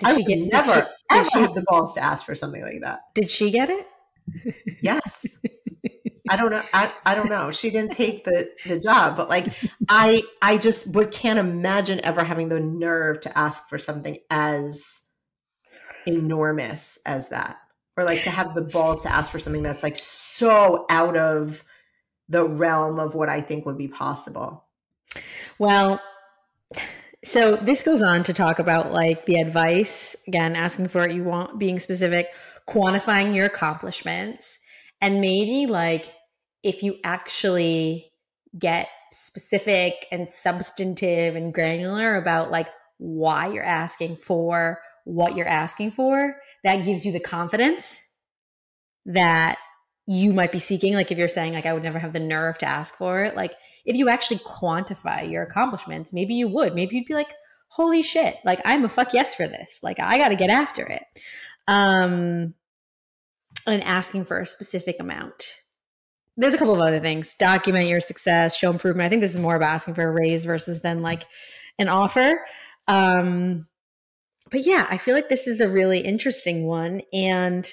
Did 0.00 0.08
I 0.08 0.16
she 0.16 0.24
get 0.24 0.38
never 0.52 0.72
she, 0.72 0.88
ever 1.10 1.30
she, 1.30 1.38
have 1.38 1.54
the 1.54 1.64
balls 1.66 1.94
to 1.94 2.02
ask 2.02 2.26
for 2.26 2.34
something 2.34 2.62
like 2.62 2.80
that. 2.80 3.00
Did 3.14 3.30
she 3.30 3.50
get 3.52 3.70
it? 3.70 3.86
Yes. 4.82 5.40
I 6.28 6.36
don't 6.36 6.50
know. 6.50 6.62
I, 6.72 6.90
I 7.04 7.14
don't 7.14 7.28
know. 7.28 7.50
She 7.50 7.70
didn't 7.70 7.92
take 7.92 8.24
the 8.24 8.50
the 8.66 8.80
job, 8.80 9.16
but 9.16 9.28
like 9.28 9.52
I 9.88 10.22
I 10.40 10.56
just 10.56 10.94
would 10.94 11.10
can't 11.10 11.38
imagine 11.38 12.00
ever 12.02 12.24
having 12.24 12.48
the 12.48 12.60
nerve 12.60 13.20
to 13.22 13.38
ask 13.38 13.68
for 13.68 13.78
something 13.78 14.18
as 14.30 15.06
enormous 16.06 16.98
as 17.06 17.28
that 17.30 17.58
or 17.96 18.04
like 18.04 18.22
to 18.22 18.30
have 18.30 18.54
the 18.54 18.62
balls 18.62 19.02
to 19.02 19.12
ask 19.12 19.30
for 19.30 19.38
something 19.38 19.62
that's 19.62 19.82
like 19.82 19.96
so 19.96 20.86
out 20.90 21.16
of 21.16 21.64
the 22.28 22.44
realm 22.44 22.98
of 22.98 23.14
what 23.14 23.28
I 23.28 23.40
think 23.40 23.66
would 23.66 23.78
be 23.78 23.88
possible. 23.88 24.64
Well, 25.58 26.00
so 27.22 27.56
this 27.56 27.82
goes 27.82 28.02
on 28.02 28.22
to 28.24 28.32
talk 28.32 28.58
about 28.58 28.92
like 28.92 29.26
the 29.26 29.36
advice 29.36 30.16
again, 30.26 30.56
asking 30.56 30.88
for 30.88 31.02
what 31.02 31.14
you 31.14 31.24
want, 31.24 31.58
being 31.58 31.78
specific, 31.78 32.28
quantifying 32.68 33.34
your 33.34 33.46
accomplishments, 33.46 34.58
and 35.00 35.20
maybe 35.20 35.66
like 35.66 36.12
if 36.64 36.82
you 36.82 36.96
actually 37.04 38.10
get 38.58 38.88
specific 39.12 40.06
and 40.10 40.28
substantive 40.28 41.36
and 41.36 41.54
granular 41.54 42.16
about 42.16 42.50
like 42.50 42.68
why 42.98 43.48
you're 43.48 43.62
asking 43.62 44.16
for 44.16 44.80
what 45.04 45.36
you're 45.36 45.46
asking 45.46 45.90
for, 45.90 46.36
that 46.64 46.84
gives 46.84 47.04
you 47.04 47.12
the 47.12 47.20
confidence 47.20 48.00
that 49.04 49.58
you 50.06 50.32
might 50.32 50.52
be 50.52 50.58
seeking. 50.58 50.94
Like 50.94 51.12
if 51.12 51.18
you're 51.18 51.28
saying, 51.28 51.52
like, 51.52 51.66
I 51.66 51.74
would 51.74 51.82
never 51.82 51.98
have 51.98 52.14
the 52.14 52.20
nerve 52.20 52.58
to 52.58 52.68
ask 52.68 52.96
for 52.96 53.22
it, 53.22 53.36
like 53.36 53.52
if 53.84 53.96
you 53.96 54.08
actually 54.08 54.38
quantify 54.38 55.30
your 55.30 55.42
accomplishments, 55.42 56.12
maybe 56.12 56.34
you 56.34 56.48
would. 56.48 56.74
Maybe 56.74 56.96
you'd 56.96 57.06
be 57.06 57.14
like, 57.14 57.34
holy 57.68 58.02
shit, 58.02 58.36
like 58.44 58.60
I'm 58.64 58.84
a 58.84 58.88
fuck 58.88 59.12
yes 59.12 59.34
for 59.34 59.46
this. 59.46 59.80
Like 59.82 60.00
I 60.00 60.16
got 60.16 60.28
to 60.28 60.36
get 60.36 60.50
after 60.50 60.86
it. 60.86 61.02
Um, 61.68 62.54
and 63.66 63.82
asking 63.82 64.24
for 64.24 64.40
a 64.40 64.46
specific 64.46 64.96
amount. 65.00 65.63
There's 66.36 66.54
a 66.54 66.58
couple 66.58 66.74
of 66.74 66.80
other 66.80 67.00
things. 67.00 67.36
Document 67.36 67.86
your 67.86 68.00
success, 68.00 68.56
show 68.56 68.70
improvement. 68.70 69.06
I 69.06 69.08
think 69.08 69.20
this 69.20 69.32
is 69.32 69.40
more 69.40 69.54
about 69.54 69.74
asking 69.74 69.94
for 69.94 70.08
a 70.08 70.10
raise 70.10 70.44
versus 70.44 70.82
then 70.82 71.00
like 71.00 71.24
an 71.78 71.88
offer. 71.88 72.44
Um, 72.88 73.66
but 74.50 74.66
yeah, 74.66 74.86
I 74.90 74.98
feel 74.98 75.14
like 75.14 75.28
this 75.28 75.46
is 75.46 75.60
a 75.60 75.68
really 75.68 76.00
interesting 76.00 76.66
one. 76.66 77.02
And 77.12 77.72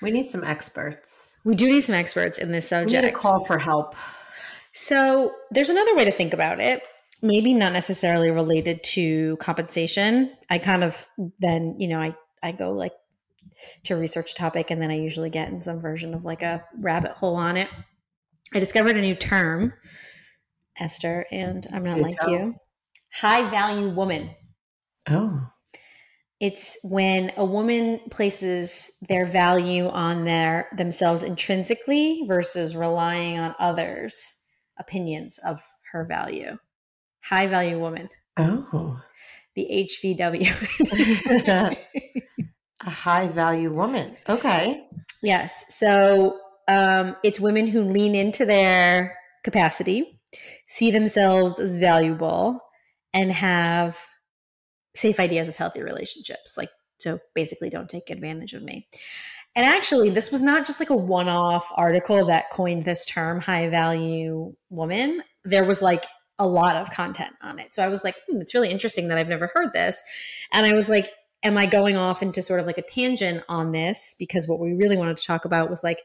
we 0.00 0.10
need 0.10 0.28
some 0.28 0.44
experts. 0.44 1.38
We 1.44 1.54
do 1.54 1.66
need 1.66 1.80
some 1.80 1.94
experts 1.94 2.38
in 2.38 2.52
this 2.52 2.68
subject. 2.68 3.02
We 3.02 3.08
need 3.08 3.14
a 3.14 3.18
call 3.18 3.44
for 3.44 3.58
help. 3.58 3.94
So 4.72 5.32
there's 5.50 5.70
another 5.70 5.94
way 5.96 6.04
to 6.04 6.12
think 6.12 6.32
about 6.32 6.60
it. 6.60 6.82
Maybe 7.20 7.54
not 7.54 7.72
necessarily 7.72 8.30
related 8.30 8.82
to 8.84 9.36
compensation. 9.36 10.32
I 10.50 10.58
kind 10.58 10.82
of 10.82 11.08
then, 11.38 11.76
you 11.78 11.88
know, 11.88 12.00
I, 12.00 12.16
I 12.42 12.52
go 12.52 12.72
like 12.72 12.92
to 13.84 13.94
research 13.94 14.32
a 14.32 14.34
topic 14.34 14.70
and 14.70 14.80
then 14.80 14.90
I 14.90 14.96
usually 14.96 15.30
get 15.30 15.48
in 15.48 15.60
some 15.60 15.80
version 15.80 16.14
of 16.14 16.24
like 16.24 16.42
a 16.42 16.64
rabbit 16.78 17.12
hole 17.12 17.36
on 17.36 17.56
it. 17.56 17.68
I 18.54 18.58
discovered 18.58 18.96
a 18.96 19.00
new 19.00 19.14
term 19.14 19.72
Esther, 20.78 21.26
and 21.30 21.66
I'm 21.72 21.84
not 21.84 22.00
like 22.00 22.14
you. 22.26 22.54
High 23.12 23.48
value 23.50 23.88
woman. 23.90 24.30
Oh. 25.08 25.48
It's 26.40 26.76
when 26.82 27.30
a 27.36 27.44
woman 27.44 28.00
places 28.10 28.90
their 29.08 29.26
value 29.26 29.86
on 29.88 30.24
their 30.24 30.68
themselves 30.76 31.22
intrinsically 31.22 32.24
versus 32.26 32.74
relying 32.74 33.38
on 33.38 33.54
others' 33.60 34.44
opinions 34.78 35.38
of 35.44 35.60
her 35.92 36.04
value. 36.04 36.56
High 37.22 37.46
value 37.46 37.78
woman. 37.78 38.08
Oh. 38.36 39.00
The 39.54 39.88
HVW. 40.04 41.76
a 42.84 42.90
high 42.90 43.28
value 43.28 43.72
woman. 43.72 44.16
Okay. 44.28 44.86
Yes. 45.22 45.64
So 45.68 46.38
um, 46.68 47.16
it's 47.22 47.40
women 47.40 47.66
who 47.66 47.82
lean 47.82 48.14
into 48.14 48.44
their 48.44 49.16
capacity 49.44 50.20
see 50.68 50.90
themselves 50.90 51.58
as 51.58 51.76
valuable 51.76 52.60
and 53.12 53.30
have 53.30 53.98
safe 54.94 55.20
ideas 55.20 55.48
of 55.48 55.56
healthy 55.56 55.82
relationships. 55.82 56.56
Like, 56.56 56.70
so 56.98 57.18
basically, 57.34 57.68
don't 57.68 57.88
take 57.88 58.10
advantage 58.10 58.54
of 58.54 58.62
me. 58.62 58.88
And 59.54 59.66
actually, 59.66 60.10
this 60.10 60.32
was 60.32 60.42
not 60.42 60.66
just 60.66 60.80
like 60.80 60.90
a 60.90 60.96
one 60.96 61.28
off 61.28 61.70
article 61.74 62.26
that 62.26 62.50
coined 62.50 62.82
this 62.82 63.04
term, 63.04 63.40
high 63.40 63.68
value 63.68 64.54
woman. 64.70 65.22
There 65.44 65.64
was 65.64 65.82
like 65.82 66.04
a 66.38 66.46
lot 66.46 66.76
of 66.76 66.90
content 66.90 67.34
on 67.42 67.58
it. 67.58 67.74
So 67.74 67.84
I 67.84 67.88
was 67.88 68.02
like, 68.02 68.16
hmm, 68.26 68.40
it's 68.40 68.54
really 68.54 68.70
interesting 68.70 69.08
that 69.08 69.18
I've 69.18 69.28
never 69.28 69.50
heard 69.54 69.72
this. 69.72 70.02
And 70.52 70.64
I 70.64 70.72
was 70.72 70.88
like, 70.88 71.08
am 71.42 71.58
I 71.58 71.66
going 71.66 71.96
off 71.96 72.22
into 72.22 72.42
sort 72.42 72.60
of 72.60 72.66
like 72.66 72.78
a 72.78 72.82
tangent 72.82 73.44
on 73.48 73.72
this? 73.72 74.14
Because 74.18 74.46
what 74.46 74.60
we 74.60 74.72
really 74.72 74.96
wanted 74.96 75.16
to 75.16 75.24
talk 75.24 75.44
about 75.44 75.70
was 75.70 75.82
like 75.82 76.02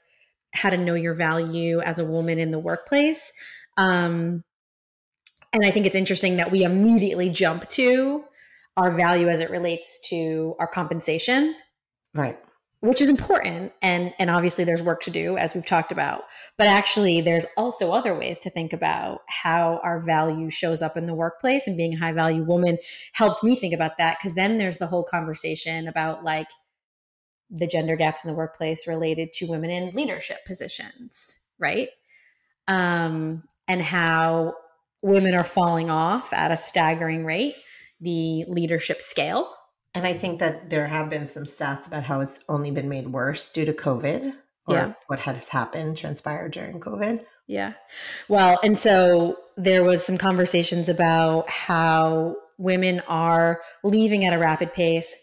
how 0.54 0.70
to 0.70 0.78
know 0.78 0.96
your 0.96 1.14
value 1.14 1.80
as 1.82 2.00
a 2.00 2.06
woman 2.06 2.40
in 2.40 2.52
the 2.52 2.60
workplace. 2.60 3.32
Um, 3.78 4.44
and 5.54 5.66
I 5.66 5.72
think 5.72 5.86
it's 5.86 5.96
interesting 5.96 6.38
that 6.38 6.52
we 6.52 6.64
immediately 6.64 7.30
jump 7.30 7.68
to 7.70 8.24
our 8.76 8.92
value 8.92 9.28
as 9.28 9.40
it 9.40 9.50
relates 9.50 10.02
to 10.10 10.56
our 10.60 10.68
compensation. 10.68 11.56
Right. 12.14 12.38
Which 12.80 13.02
is 13.02 13.10
important 13.10 13.74
and 13.82 14.14
and 14.20 14.30
obviously 14.30 14.64
there's 14.64 14.84
work 14.84 15.02
to 15.02 15.10
do 15.10 15.36
as 15.36 15.56
we've 15.56 15.66
talked 15.66 15.92
about. 15.92 16.24
But 16.58 16.68
actually 16.68 17.22
there's 17.22 17.46
also 17.58 17.92
other 17.92 18.16
ways 18.16 18.38
to 18.40 18.52
think 18.52 18.72
about 18.72 19.22
how 19.28 19.80
our 19.84 20.00
value 20.00 20.52
shows 20.52 20.84
up 20.84 20.96
in 20.96 21.08
the 21.08 21.16
workplace 21.16 21.66
and 21.66 21.76
being 21.76 21.96
a 21.96 21.98
high 21.98 22.12
value 22.12 22.44
woman 22.44 22.78
helped 23.14 23.44
me 23.44 23.56
think 23.56 23.74
about 23.74 23.98
that 23.98 24.18
because 24.20 24.36
then 24.36 24.58
there's 24.60 24.78
the 24.78 24.88
whole 24.88 25.04
conversation 25.04 25.88
about 25.88 26.24
like 26.24 26.50
the 27.50 27.68
gender 27.68 27.96
gaps 27.96 28.24
in 28.24 28.32
the 28.32 28.38
workplace 28.38 28.88
related 28.88 29.32
to 29.34 29.48
women 29.48 29.70
in 29.70 29.96
leadership 29.96 30.46
positions, 30.46 31.40
right? 31.60 31.90
Um, 32.68 33.44
and 33.68 33.82
how 33.82 34.56
women 35.02 35.34
are 35.34 35.44
falling 35.44 35.90
off 35.90 36.34
at 36.34 36.52
a 36.52 36.58
staggering 36.58 37.26
rate, 37.26 37.56
the 38.02 38.44
leadership 38.48 39.02
scale. 39.02 39.50
And 39.94 40.06
I 40.06 40.14
think 40.14 40.40
that 40.40 40.70
there 40.70 40.88
have 40.88 41.10
been 41.10 41.28
some 41.28 41.44
stats 41.44 41.88
about 41.88 42.04
how 42.04 42.22
it's 42.22 42.44
only 42.50 42.72
been 42.72 42.90
made 42.90 43.08
worse 43.08 43.52
due 43.52 43.66
to 43.66 43.74
COVID 43.74 44.34
or 44.68 44.76
yeah. 44.76 44.94
what 45.08 45.20
has 45.20 45.50
happened, 45.50 45.98
transpired 45.98 46.52
during 46.52 46.80
COVID. 46.80 47.26
Yeah. 47.48 47.74
Well, 48.28 48.60
and 48.64 48.78
so 48.78 49.38
there 49.56 49.84
was 49.84 50.06
some 50.06 50.18
conversations 50.18 50.90
about 50.90 51.50
how 51.50 52.36
women 52.58 53.02
are 53.08 53.62
leaving 53.84 54.26
at 54.26 54.34
a 54.34 54.38
rapid 54.38 54.74
pace, 54.74 55.16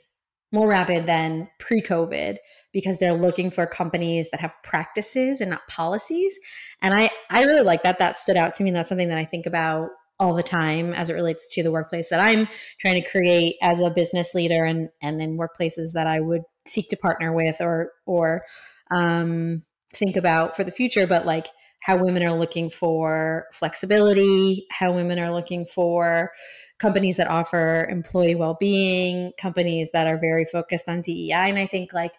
more 0.50 0.68
rapid 0.68 1.06
than 1.06 1.48
pre-COVID 1.58 2.38
because 2.72 2.98
they're 2.98 3.12
looking 3.12 3.50
for 3.50 3.66
companies 3.66 4.30
that 4.30 4.40
have 4.40 4.56
practices 4.62 5.40
and 5.40 5.50
not 5.50 5.66
policies. 5.68 6.36
And 6.80 6.94
I, 6.94 7.10
I 7.30 7.44
really 7.44 7.62
like 7.62 7.82
that. 7.82 7.98
That 7.98 8.18
stood 8.18 8.36
out 8.36 8.54
to 8.54 8.64
me. 8.64 8.70
And 8.70 8.76
that's 8.76 8.88
something 8.88 9.08
that 9.08 9.18
I 9.18 9.24
think 9.24 9.46
about 9.46 9.90
all 10.24 10.34
the 10.34 10.42
time 10.42 10.92
as 10.94 11.10
it 11.10 11.14
relates 11.14 11.52
to 11.54 11.62
the 11.62 11.70
workplace 11.70 12.08
that 12.08 12.20
I'm 12.20 12.48
trying 12.80 13.00
to 13.02 13.08
create 13.08 13.56
as 13.62 13.80
a 13.80 13.90
business 13.90 14.34
leader 14.34 14.64
and, 14.64 14.88
and 15.02 15.20
in 15.20 15.38
workplaces 15.38 15.92
that 15.94 16.06
I 16.06 16.20
would 16.20 16.42
seek 16.66 16.88
to 16.90 16.96
partner 16.96 17.32
with 17.32 17.60
or, 17.60 17.92
or 18.06 18.42
um, 18.90 19.62
think 19.92 20.16
about 20.16 20.56
for 20.56 20.64
the 20.64 20.72
future. 20.72 21.06
But 21.06 21.26
like, 21.26 21.46
how 21.84 22.02
women 22.02 22.22
are 22.22 22.32
looking 22.32 22.70
for 22.70 23.44
flexibility, 23.52 24.66
how 24.70 24.90
women 24.94 25.18
are 25.18 25.30
looking 25.30 25.66
for 25.66 26.30
companies 26.78 27.18
that 27.18 27.28
offer 27.28 27.86
employee 27.90 28.34
well-being, 28.34 29.32
companies 29.38 29.90
that 29.92 30.06
are 30.06 30.16
very 30.16 30.46
focused 30.46 30.88
on 30.88 31.02
DEI. 31.02 31.32
And 31.32 31.58
I 31.58 31.66
think 31.66 31.92
like 31.92 32.14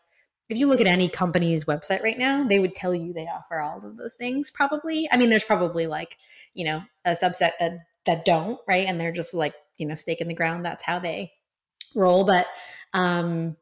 if 0.50 0.60
you 0.60 0.68
look 0.68 0.82
at 0.82 0.88
any 0.88 1.10
company's 1.10 1.66
website 1.66 2.04
right 2.04 2.18
now, 2.18 2.46
they 2.48 2.60
would 2.60 2.76
tell 2.76 2.94
you 2.94 3.12
they 3.12 3.26
offer 3.26 3.60
all 3.60 3.84
of 3.84 3.98
those 3.98 4.14
things 4.14 4.52
probably. 4.52 5.10
I 5.12 5.18
mean, 5.18 5.30
there's 5.30 5.44
probably 5.44 5.88
like, 5.88 6.18
you 6.54 6.66
know, 6.66 6.84
a 7.04 7.12
subset 7.12 7.54
that 7.60 7.80
that 8.06 8.26
don't, 8.26 8.60
right? 8.68 8.88
And 8.88 9.00
they're 9.00 9.12
just 9.12 9.34
like, 9.34 9.54
you 9.78 9.86
know, 9.86 9.96
stake 9.96 10.22
in 10.22 10.28
the 10.28 10.34
ground. 10.34 10.66
That's 10.66 10.84
how 10.84 11.00
they 11.00 11.32
roll. 11.96 12.26
But 12.26 12.48
um 12.94 13.56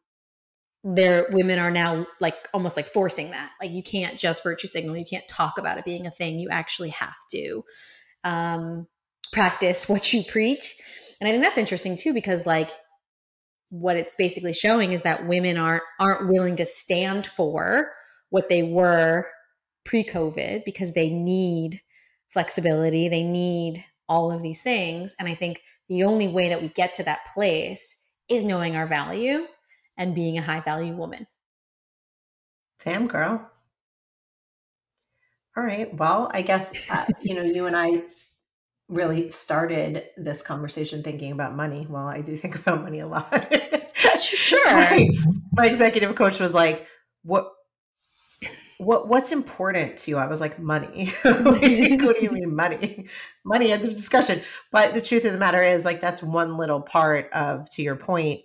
their 0.86 1.28
women 1.30 1.60
are 1.60 1.72
now 1.72 2.06
like 2.20 2.36
almost 2.54 2.76
like 2.76 2.88
forcing 2.88 3.32
that. 3.32 3.52
Like 3.62 3.72
you 3.72 3.82
can't 3.82 4.20
just 4.20 4.44
virtue 4.44 4.68
signal, 4.68 4.98
you 4.98 5.06
can't 5.06 5.28
talk 5.28 5.58
about 5.58 5.78
it 5.78 5.86
being 5.86 6.08
a 6.08 6.12
thing. 6.12 6.40
You 6.40 6.50
actually 6.50 6.90
have 6.90 7.16
to 7.32 7.64
um 8.24 8.88
practice 9.32 9.88
what 9.90 10.14
you 10.14 10.24
preach. 10.24 10.76
And 11.20 11.28
I 11.28 11.32
think 11.32 11.44
that's 11.44 11.58
interesting 11.58 11.96
too, 11.96 12.14
because 12.14 12.46
like 12.46 12.72
what 13.74 13.98
it's 13.98 14.14
basically 14.14 14.54
showing 14.54 14.94
is 14.94 15.02
that 15.02 15.28
women 15.28 15.58
aren't 15.58 15.84
aren't 16.00 16.30
willing 16.30 16.56
to 16.58 16.66
stand 16.66 17.26
for 17.26 17.92
what 18.30 18.48
they 18.48 18.62
were 18.62 19.28
pre-covid 19.84 20.64
because 20.64 20.94
they 20.94 21.10
need 21.10 21.82
flexibility 22.30 23.10
they 23.10 23.24
need 23.24 23.84
all 24.08 24.32
of 24.32 24.42
these 24.42 24.62
things 24.62 25.16
and 25.20 25.28
i 25.28 25.36
think 25.36 25.62
the 25.90 26.04
only 26.04 26.28
way 26.28 26.50
that 26.50 26.62
we 26.62 26.68
get 26.70 26.94
to 26.94 27.04
that 27.04 27.26
place 27.34 28.02
is 28.30 28.44
knowing 28.44 28.76
our 28.76 28.88
value 28.88 29.46
and 29.98 30.16
being 30.16 30.38
a 30.38 30.42
high 30.42 30.62
value 30.62 30.94
woman 30.94 31.28
damn 32.84 33.08
girl 33.08 33.50
all 35.56 35.64
right 35.64 35.96
well 35.98 36.30
i 36.34 36.42
guess 36.42 36.74
uh, 36.90 37.06
you 37.22 37.36
know 37.36 37.44
you 37.44 37.66
and 37.66 37.76
i 37.76 38.04
really 38.90 39.32
started 39.32 40.06
this 40.18 40.42
conversation 40.42 41.04
thinking 41.04 41.32
about 41.32 41.56
money. 41.56 41.88
Well, 41.90 42.08
I 42.08 42.22
do 42.22 42.36
think 42.36 42.56
about 42.56 42.84
money 42.84 43.00
a 43.00 43.08
lot. 43.08 43.28
sure. 43.96 44.74
my, 44.74 45.10
my 45.54 45.66
executive 45.66 46.16
coach 46.16 46.40
was 46.40 46.54
like, 46.54 46.88
"What 47.24 47.52
what 48.84 49.08
what's 49.08 49.32
important 49.32 49.98
to 50.00 50.12
you?" 50.12 50.18
I 50.18 50.28
was 50.28 50.42
like, 50.42 50.60
"Money." 50.60 51.12
like, 51.25 52.02
what 52.02 52.18
do 52.18 52.22
you 52.22 52.32
mean 52.32 52.56
money? 52.56 53.08
Money 53.44 53.72
ends 53.72 53.86
of 53.86 53.92
discussion. 53.92 54.42
But 54.72 54.94
the 54.94 55.02
truth 55.02 55.25
of 55.25 55.32
the 55.32 55.38
matter 55.38 55.62
is 55.62 55.86
like 55.86 56.02
that's 56.02 56.24
one 56.24 56.58
little 56.58 56.82
part 56.82 57.30
of 57.34 57.70
to 57.72 57.84
your 57.84 57.96
point, 57.96 58.42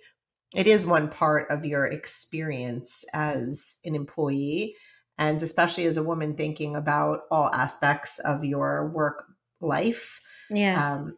it 0.55 0.67
is 0.67 0.85
one 0.85 1.09
part 1.09 1.49
of 1.49 1.65
your 1.65 1.85
experience 1.85 3.05
as 3.13 3.79
an 3.85 3.95
employee 3.95 4.75
and 5.17 5.41
especially 5.43 5.85
as 5.85 5.97
a 5.97 6.03
woman 6.03 6.35
thinking 6.35 6.75
about 6.75 7.21
all 7.29 7.53
aspects 7.53 8.19
of 8.19 8.45
your 8.45 8.89
work 8.89 9.25
life 9.59 10.21
yeah. 10.49 10.93
Um, 10.93 11.17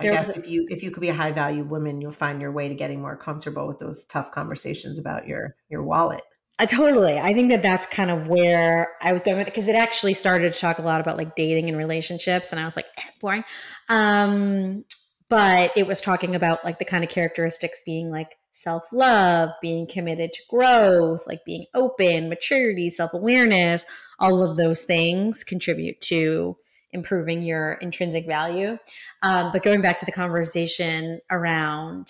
I 0.00 0.04
there 0.04 0.12
guess 0.12 0.28
was, 0.28 0.36
if 0.36 0.48
you 0.48 0.66
if 0.70 0.82
you 0.82 0.90
could 0.90 1.00
be 1.00 1.08
a 1.08 1.14
high 1.14 1.32
value 1.32 1.64
woman, 1.64 2.00
you'll 2.00 2.12
find 2.12 2.40
your 2.40 2.52
way 2.52 2.68
to 2.68 2.74
getting 2.74 3.00
more 3.00 3.16
comfortable 3.16 3.66
with 3.66 3.78
those 3.78 4.04
tough 4.04 4.30
conversations 4.30 4.98
about 4.98 5.26
your 5.26 5.56
your 5.68 5.82
wallet. 5.82 6.22
I 6.58 6.66
totally. 6.66 7.18
I 7.18 7.32
think 7.34 7.50
that 7.50 7.62
that's 7.62 7.86
kind 7.86 8.10
of 8.10 8.26
where 8.26 8.88
I 9.00 9.12
was 9.12 9.22
going 9.22 9.38
with 9.38 9.46
it 9.46 9.54
because 9.54 9.68
it 9.68 9.76
actually 9.76 10.14
started 10.14 10.52
to 10.52 10.58
talk 10.58 10.78
a 10.78 10.82
lot 10.82 11.00
about 11.00 11.16
like 11.16 11.36
dating 11.36 11.68
and 11.68 11.78
relationships, 11.78 12.50
and 12.50 12.60
I 12.60 12.64
was 12.64 12.74
like, 12.74 12.86
eh, 12.96 13.02
boring. 13.20 13.44
Um, 13.88 14.84
but 15.28 15.70
it 15.76 15.86
was 15.86 16.00
talking 16.00 16.34
about 16.34 16.64
like 16.64 16.78
the 16.78 16.84
kind 16.84 17.04
of 17.04 17.10
characteristics 17.10 17.82
being 17.86 18.10
like 18.10 18.36
self 18.52 18.92
love, 18.92 19.50
being 19.62 19.86
committed 19.86 20.32
to 20.32 20.42
growth, 20.50 21.26
like 21.28 21.44
being 21.44 21.66
open, 21.74 22.28
maturity, 22.28 22.88
self 22.90 23.14
awareness. 23.14 23.84
All 24.18 24.42
of 24.42 24.56
those 24.56 24.82
things 24.82 25.44
contribute 25.44 26.00
to 26.02 26.56
improving 26.90 27.42
your 27.42 27.74
intrinsic 27.74 28.26
value. 28.26 28.78
Um, 29.22 29.50
but 29.52 29.62
going 29.62 29.80
back 29.80 29.98
to 29.98 30.06
the 30.06 30.12
conversation 30.12 31.20
around 31.30 32.08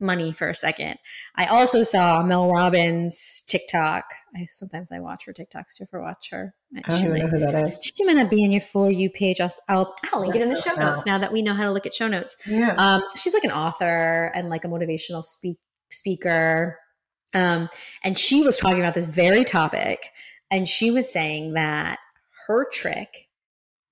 money 0.00 0.32
for 0.32 0.48
a 0.48 0.54
second, 0.54 0.96
I 1.36 1.46
also 1.46 1.82
saw 1.82 2.22
Mel 2.22 2.50
Robbins 2.50 3.42
TikTok. 3.48 4.04
I 4.34 4.46
sometimes 4.46 4.90
I 4.92 5.00
watch 5.00 5.26
her 5.26 5.32
TikToks 5.32 5.76
too. 5.76 5.86
For 5.90 6.00
watch 6.00 6.30
her. 6.30 6.54
I 6.76 6.80
don't 6.80 7.18
know 7.18 7.26
who 7.26 7.38
that 7.38 7.54
is. 7.54 7.80
She 7.82 8.04
might 8.04 8.16
not 8.16 8.30
be 8.30 8.42
in 8.44 8.52
your 8.52 8.60
for 8.60 8.90
you 8.90 9.10
page. 9.10 9.40
I'll, 9.40 9.54
I'll, 9.68 9.94
I'll 10.12 10.20
link 10.20 10.34
it 10.34 10.42
in 10.42 10.48
the 10.48 10.60
show 10.60 10.74
notes 10.74 11.04
now 11.04 11.18
that 11.18 11.32
we 11.32 11.42
know 11.42 11.54
how 11.54 11.64
to 11.64 11.72
look 11.72 11.86
at 11.86 11.92
show 11.92 12.08
notes. 12.08 12.36
Yeah. 12.46 12.74
Um, 12.76 13.02
she's 13.16 13.34
like 13.34 13.44
an 13.44 13.50
author 13.50 14.32
and 14.34 14.48
like 14.48 14.64
a 14.64 14.68
motivational 14.68 15.24
speak, 15.24 15.58
speaker. 15.90 16.78
Um, 17.34 17.68
and 18.02 18.18
she 18.18 18.42
was 18.42 18.56
talking 18.56 18.80
about 18.80 18.94
this 18.94 19.08
very 19.08 19.44
topic, 19.44 20.10
and 20.50 20.68
she 20.68 20.90
was 20.90 21.12
saying 21.12 21.54
that 21.54 21.98
her 22.46 22.68
trick 22.70 23.28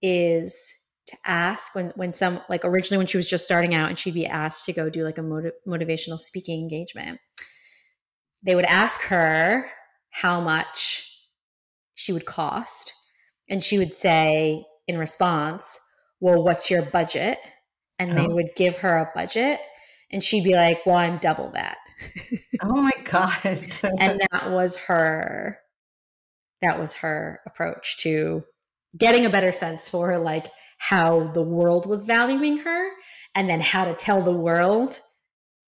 is 0.02 0.74
to 1.08 1.16
ask 1.24 1.74
when 1.74 1.90
when 1.96 2.12
some 2.12 2.40
like 2.48 2.64
originally 2.64 2.98
when 2.98 3.06
she 3.06 3.16
was 3.16 3.28
just 3.28 3.44
starting 3.44 3.74
out 3.74 3.88
and 3.88 3.98
she'd 3.98 4.14
be 4.14 4.26
asked 4.26 4.64
to 4.66 4.72
go 4.72 4.88
do 4.88 5.04
like 5.04 5.18
a 5.18 5.22
motiv- 5.22 5.52
motivational 5.66 6.18
speaking 6.18 6.60
engagement 6.60 7.18
they 8.42 8.54
would 8.54 8.64
ask 8.64 9.00
her 9.02 9.70
how 10.10 10.40
much 10.40 11.04
she 11.94 12.12
would 12.12 12.24
cost. 12.24 12.92
And 13.50 13.64
she 13.64 13.78
would 13.78 13.94
say 13.94 14.64
in 14.86 14.98
response 14.98 15.78
well 16.20 16.42
what's 16.42 16.70
your 16.70 16.82
budget? 16.82 17.38
And 17.98 18.10
oh. 18.10 18.14
they 18.14 18.26
would 18.26 18.54
give 18.56 18.78
her 18.78 18.96
a 18.96 19.10
budget 19.14 19.60
and 20.10 20.22
she'd 20.22 20.44
be 20.44 20.54
like 20.54 20.84
well 20.86 20.96
i'm 20.96 21.18
double 21.18 21.50
that. 21.52 21.78
Oh 22.60 22.82
my 22.82 22.90
god. 23.04 23.36
And 23.98 24.20
that 24.32 24.50
was 24.50 24.76
her 24.76 25.58
that 26.60 26.78
was 26.78 26.94
her 26.94 27.40
approach 27.46 27.98
to 27.98 28.42
getting 28.96 29.24
a 29.24 29.30
better 29.30 29.52
sense 29.52 29.88
for 29.88 30.18
like 30.18 30.46
how 30.78 31.30
the 31.32 31.42
world 31.42 31.86
was 31.86 32.04
valuing 32.04 32.58
her 32.58 32.90
and 33.34 33.48
then 33.48 33.60
how 33.60 33.84
to 33.84 33.94
tell 33.94 34.22
the 34.22 34.32
world 34.32 35.00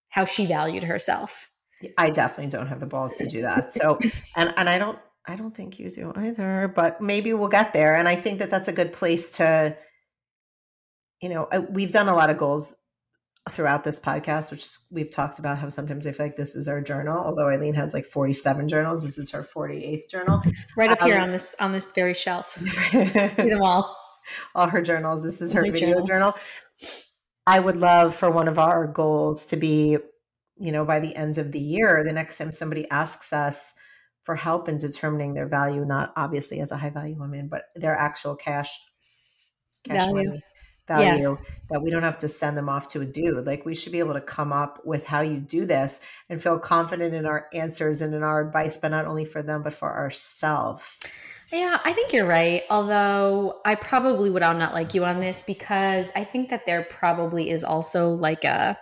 how 0.09 0.25
she 0.25 0.47
valued 0.47 0.85
herself. 0.85 1.51
I 1.97 2.11
definitely 2.11 2.51
don't 2.51 2.67
have 2.67 2.81
the 2.81 2.87
balls 2.87 3.17
to 3.19 3.29
do 3.29 3.43
that. 3.43 3.73
So, 3.73 3.99
and 4.37 4.53
and 4.57 4.69
I 4.69 4.79
don't 4.79 4.99
I 5.27 5.37
don't 5.37 5.55
think 5.55 5.79
you 5.79 5.91
do 5.91 6.13
either, 6.17 6.73
but 6.75 7.01
maybe 7.01 7.33
we'll 7.33 7.49
get 7.49 7.73
there 7.73 7.97
and 7.97 8.09
I 8.09 8.17
think 8.17 8.39
that 8.39 8.51
that's 8.51 8.69
a 8.69 8.73
good 8.73 8.93
place 8.93 9.33
to 9.37 9.77
you 11.21 11.29
know, 11.29 11.49
we've 11.71 11.93
done 11.93 12.09
a 12.09 12.15
lot 12.15 12.31
of 12.31 12.39
goals 12.39 12.75
throughout 13.49 13.85
this 13.85 14.01
podcast, 14.01 14.51
which 14.51 14.67
we've 14.91 15.11
talked 15.11 15.39
about 15.39 15.59
how 15.59 15.69
sometimes 15.69 16.07
I 16.07 16.13
feel 16.13 16.27
like 16.27 16.37
this 16.37 16.57
is 16.57 16.69
our 16.69 16.81
journal. 16.81 17.19
Although 17.19 17.49
Eileen 17.49 17.75
has 17.75 17.95
like 17.95 18.07
47 18.07 18.69
journals, 18.69 19.03
this 19.03 19.19
is 19.19 19.31
her 19.33 19.43
48th 19.43 20.09
journal. 20.11 20.43
Right 20.77 20.91
up 20.91 21.03
um, 21.03 21.09
here 21.09 21.21
on 21.21 21.31
this 21.31 21.55
on 21.61 21.73
this 21.73 21.91
very 21.91 22.15
shelf. 22.15 22.55
See 22.91 23.49
them 23.49 23.63
all. 23.63 23.97
All 24.55 24.69
her 24.69 24.83
journals. 24.83 25.23
This 25.23 25.41
is 25.41 25.53
her 25.53 25.63
video 25.63 26.05
journal. 26.05 26.35
I 27.47 27.61
would 27.61 27.77
love 27.77 28.15
for 28.15 28.31
one 28.31 28.49
of 28.49 28.59
our 28.59 28.87
goals 28.87 29.47
to 29.47 29.57
be, 29.57 29.99
you 30.57 30.73
know, 30.73 30.85
by 30.85 31.01
the 31.01 31.15
ends 31.17 31.39
of 31.39 31.53
the 31.53 31.61
year, 31.61 32.05
the 32.05 32.13
next 32.13 32.39
time 32.39 32.53
somebody 32.53 32.89
asks 32.91 33.33
us 33.33 33.75
for 34.25 34.37
help 34.37 34.69
in 34.69 34.79
determining 34.79 35.35
their 35.35 35.49
value, 35.49 35.85
not 35.85 36.13
obviously 36.17 36.61
as 36.61 36.71
a 36.71 36.77
high 36.77 36.91
value 36.91 37.19
woman, 37.19 37.49
but 37.49 37.65
their 37.75 37.97
actual 37.97 38.37
cash 38.37 38.79
cash 39.85 40.07
value. 40.07 40.29
money 40.29 40.43
value 40.91 41.37
yeah. 41.39 41.53
that 41.71 41.83
we 41.83 41.91
don't 41.91 42.03
have 42.03 42.19
to 42.19 42.29
send 42.29 42.57
them 42.57 42.69
off 42.69 42.89
to 42.89 43.01
a 43.01 43.07
dude. 43.07 43.47
Like 43.47 43.65
we 43.65 43.75
should 43.75 43.93
be 43.93 44.01
able 44.01 44.15
to 44.15 44.21
come 44.21 44.53
up 44.53 44.81
with 44.85 45.07
how 45.07 45.21
you 45.21 45.39
do 45.39 45.65
this 45.65 46.01
and 46.29 46.43
feel 46.43 46.59
confident 46.59 47.15
in 47.15 47.27
our 47.27 47.47
answers 47.53 48.03
and 48.03 48.15
in 48.15 48.23
our 48.23 48.47
advice, 48.47 48.77
but 48.77 48.91
not 48.91 49.07
only 49.07 49.25
for 49.25 49.43
them, 49.43 49.63
but 49.63 49.73
for 49.73 49.97
ourselves. 49.97 50.99
Yeah, 51.53 51.81
I 51.85 51.93
think 51.93 52.13
you're 52.13 52.27
right. 52.27 52.63
Although 52.71 53.61
I 53.65 53.75
probably 53.75 54.31
would 54.31 54.41
not 54.41 54.75
like 54.75 54.95
you 54.95 55.05
on 55.05 55.21
this 55.21 55.43
because 55.43 56.09
I 56.15 56.25
think 56.25 56.51
that 56.51 56.67
there 56.67 56.85
probably 56.85 57.51
is 57.51 57.65
also 57.65 58.11
like 58.11 58.45
a 58.45 58.79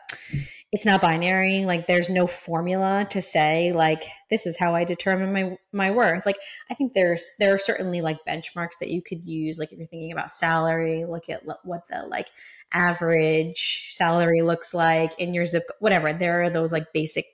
it's 0.71 0.85
not 0.85 1.01
binary 1.01 1.65
like 1.65 1.87
there's 1.87 2.11
no 2.11 2.27
formula 2.27 3.07
to 3.09 3.23
say 3.23 3.73
like 3.73 4.05
this 4.29 4.47
is 4.47 4.59
how 4.59 4.75
i 4.75 4.85
determine 4.85 5.33
my 5.33 5.57
my 5.73 5.91
worth 5.91 6.27
like 6.27 6.37
i 6.71 6.75
think 6.75 6.93
there's 6.93 7.25
there 7.39 7.55
are 7.55 7.59
certainly 7.59 8.03
like 8.03 8.19
benchmarks 8.29 8.79
that 8.81 8.91
you 8.91 9.01
could 9.01 9.25
use 9.25 9.59
like 9.59 9.73
if 9.73 9.79
you're 9.79 9.87
thinking 9.87 10.13
about 10.13 10.31
salary 10.31 11.07
look 11.07 11.31
at 11.31 11.43
what 11.65 11.89
the 11.89 12.05
like 12.09 12.29
average 12.73 13.89
salary 13.93 14.43
looks 14.43 14.75
like 14.75 15.19
in 15.19 15.33
your 15.33 15.47
zip 15.47 15.65
whatever 15.81 16.13
there 16.13 16.43
are 16.43 16.51
those 16.51 16.73
like 16.73 16.93
basic 16.93 17.25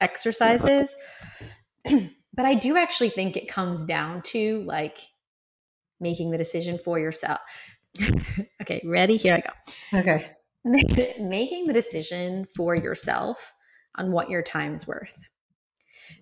exercises 0.00 0.94
but 2.34 2.46
i 2.46 2.54
do 2.54 2.76
actually 2.76 3.10
think 3.10 3.36
it 3.36 3.48
comes 3.48 3.84
down 3.84 4.22
to 4.22 4.62
like 4.62 4.98
making 6.00 6.30
the 6.30 6.38
decision 6.38 6.78
for 6.78 6.98
yourself 6.98 7.40
okay 8.62 8.82
ready 8.84 9.16
here 9.16 9.34
i 9.34 9.40
go 9.40 10.00
okay 10.00 10.30
making 10.64 11.66
the 11.66 11.72
decision 11.72 12.44
for 12.44 12.74
yourself 12.74 13.52
on 13.96 14.12
what 14.12 14.30
your 14.30 14.42
time's 14.42 14.86
worth. 14.86 15.24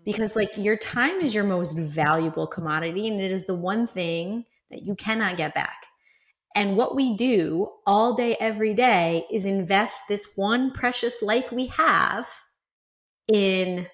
Because, 0.04 0.36
like, 0.36 0.56
your 0.56 0.76
time 0.76 1.20
is 1.20 1.34
your 1.34 1.44
most 1.44 1.74
valuable 1.74 2.46
commodity, 2.46 3.08
and 3.08 3.20
it 3.20 3.30
is 3.30 3.46
the 3.46 3.54
one 3.54 3.86
thing 3.86 4.44
that 4.70 4.82
you 4.82 4.94
cannot 4.94 5.36
get 5.36 5.54
back. 5.54 5.86
And 6.54 6.76
what 6.76 6.96
we 6.96 7.16
do 7.16 7.68
all 7.86 8.14
day, 8.14 8.36
every 8.40 8.74
day 8.74 9.26
is 9.30 9.46
invest 9.46 10.02
this 10.08 10.32
one 10.36 10.72
precious 10.72 11.22
life 11.22 11.52
we 11.52 11.66
have 11.66 12.28
in 13.28 13.86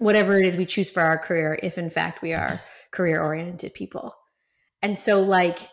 whatever 0.00 0.38
it 0.38 0.46
is 0.46 0.56
we 0.56 0.66
choose 0.66 0.90
for 0.90 1.00
our 1.00 1.18
career, 1.18 1.58
if 1.62 1.78
in 1.78 1.90
fact 1.90 2.22
we 2.22 2.32
are 2.32 2.60
career 2.90 3.22
oriented 3.22 3.74
people. 3.74 4.14
And 4.82 4.98
so, 4.98 5.22
like, 5.22 5.68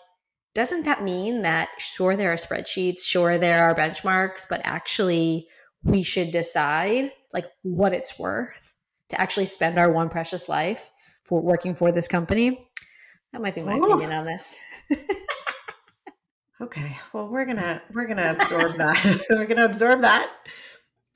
doesn't 0.54 0.86
that 0.86 1.04
mean 1.04 1.42
that 1.42 1.70
sure 1.78 2.16
there 2.16 2.32
are 2.32 2.36
spreadsheets 2.36 3.02
sure 3.02 3.38
there 3.38 3.63
are 3.63 3.76
benchmarks 3.76 4.50
but 4.50 4.60
actually 4.63 5.48
we 5.84 6.02
should 6.02 6.32
decide 6.32 7.12
like 7.32 7.46
what 7.62 7.94
it's 7.94 8.18
worth 8.18 8.76
to 9.10 9.22
actually 9.22 9.46
spend 9.46 9.78
our 9.78 9.92
one 9.92 10.10
precious 10.10 10.50
life 10.50 10.90
for 11.24 11.42
working 11.42 11.76
for 11.76 11.92
this 11.92 12.08
company. 12.08 12.60
That 13.32 13.42
might 13.42 13.56
be 13.56 13.62
my 13.62 13.76
Ooh. 13.78 13.86
opinion 13.86 14.13
on 14.13 14.26
this. 14.26 14.60
okay. 16.62 16.98
Well, 17.13 17.30
we're 17.30 17.46
gonna 17.46 17.82
we're 17.94 18.08
gonna 18.08 18.36
absorb 18.38 18.78
that. 18.78 19.22
we're 19.30 19.46
gonna 19.46 19.66
absorb 19.66 20.02
that. 20.02 20.30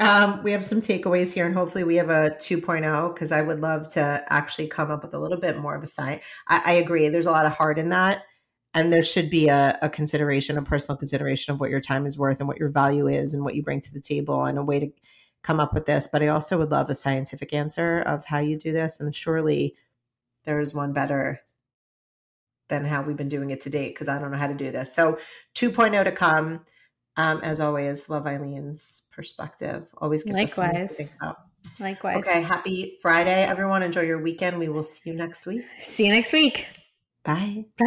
Um, 0.02 0.42
we 0.42 0.52
have 0.54 0.64
some 0.64 0.82
takeaways 0.82 1.32
here, 1.32 1.46
and 1.46 1.54
hopefully, 1.54 1.84
we 1.84 1.98
have 1.98 2.10
a 2.10 2.32
2.0 2.32 3.14
because 3.14 3.32
I 3.32 3.44
would 3.44 3.60
love 3.60 3.88
to 3.90 4.24
actually 4.30 4.68
come 4.68 4.90
up 4.90 5.04
with 5.04 5.14
a 5.14 5.20
little 5.20 5.38
bit 5.38 5.60
more 5.60 5.76
of 5.76 5.84
a 5.84 5.88
sign. 5.88 6.22
I, 6.48 6.62
I 6.66 6.74
agree. 6.74 7.08
There's 7.08 7.28
a 7.28 7.32
lot 7.32 7.46
of 7.46 7.52
heart 7.52 7.78
in 7.78 7.90
that, 7.90 8.24
and 8.74 8.92
there 8.92 9.04
should 9.04 9.30
be 9.30 9.48
a, 9.48 9.78
a, 9.84 9.90
consideration, 9.90 10.58
a 10.58 10.64
personal 10.64 10.98
consideration 10.98 11.54
of 11.54 11.60
what 11.60 11.70
your 11.70 11.82
time 11.82 12.08
is 12.08 12.18
worth 12.18 12.40
and 12.40 12.48
what 12.48 12.58
your 12.58 12.70
value 12.70 13.08
is 13.08 13.36
and 13.36 13.44
what 13.44 13.54
you 13.54 13.62
bring 13.62 13.80
to 13.80 13.94
the 13.94 14.02
table, 14.02 14.44
and 14.44 14.58
a 14.58 14.64
way 14.64 14.80
to 14.80 14.92
come 15.44 15.60
up 15.60 15.72
with 15.72 15.86
this. 15.86 16.10
But 16.12 16.24
I 16.24 16.30
also 16.30 16.58
would 16.58 16.72
love 16.72 16.90
a 16.90 16.96
scientific 16.96 17.54
answer 17.54 18.00
of 18.00 18.26
how 18.26 18.40
you 18.40 18.58
do 18.58 18.72
this, 18.72 19.00
and 19.00 19.14
surely 19.14 19.76
there 20.46 20.60
is 20.60 20.74
one 20.74 20.94
better 20.94 21.42
than 22.70 22.86
how 22.86 23.04
we've 23.04 23.16
been 23.16 23.30
doing 23.30 23.52
it 23.52 23.62
to 23.62 23.70
date 23.70 23.94
because 23.94 24.10
I 24.10 24.18
don't 24.18 24.32
know 24.32 24.38
how 24.38 24.48
to 24.48 24.56
do 24.56 24.72
this. 24.72 24.96
So 24.96 25.20
2.0 25.54 26.06
to 26.06 26.12
come. 26.12 26.64
Um, 27.22 27.40
as 27.44 27.60
always, 27.60 28.10
love 28.10 28.26
Eileen's 28.26 29.04
perspective. 29.12 29.88
Always 29.98 30.24
gives 30.24 30.40
Likewise. 30.40 30.82
us 30.82 30.98
to 30.98 31.04
think 31.04 31.10
about. 31.22 31.38
Likewise. 31.80 32.28
Okay. 32.28 32.42
Happy 32.42 32.98
Friday, 33.00 33.44
everyone. 33.44 33.84
Enjoy 33.84 34.02
your 34.02 34.22
weekend. 34.22 34.58
We 34.58 34.70
will 34.70 34.84
see 34.84 35.12
you 35.12 35.16
next 35.16 35.46
week. 35.46 35.64
See 35.80 36.08
you 36.08 36.12
next 36.12 36.34
week. 36.34 36.66
Bye. 37.24 37.66
Bye. 37.78 37.86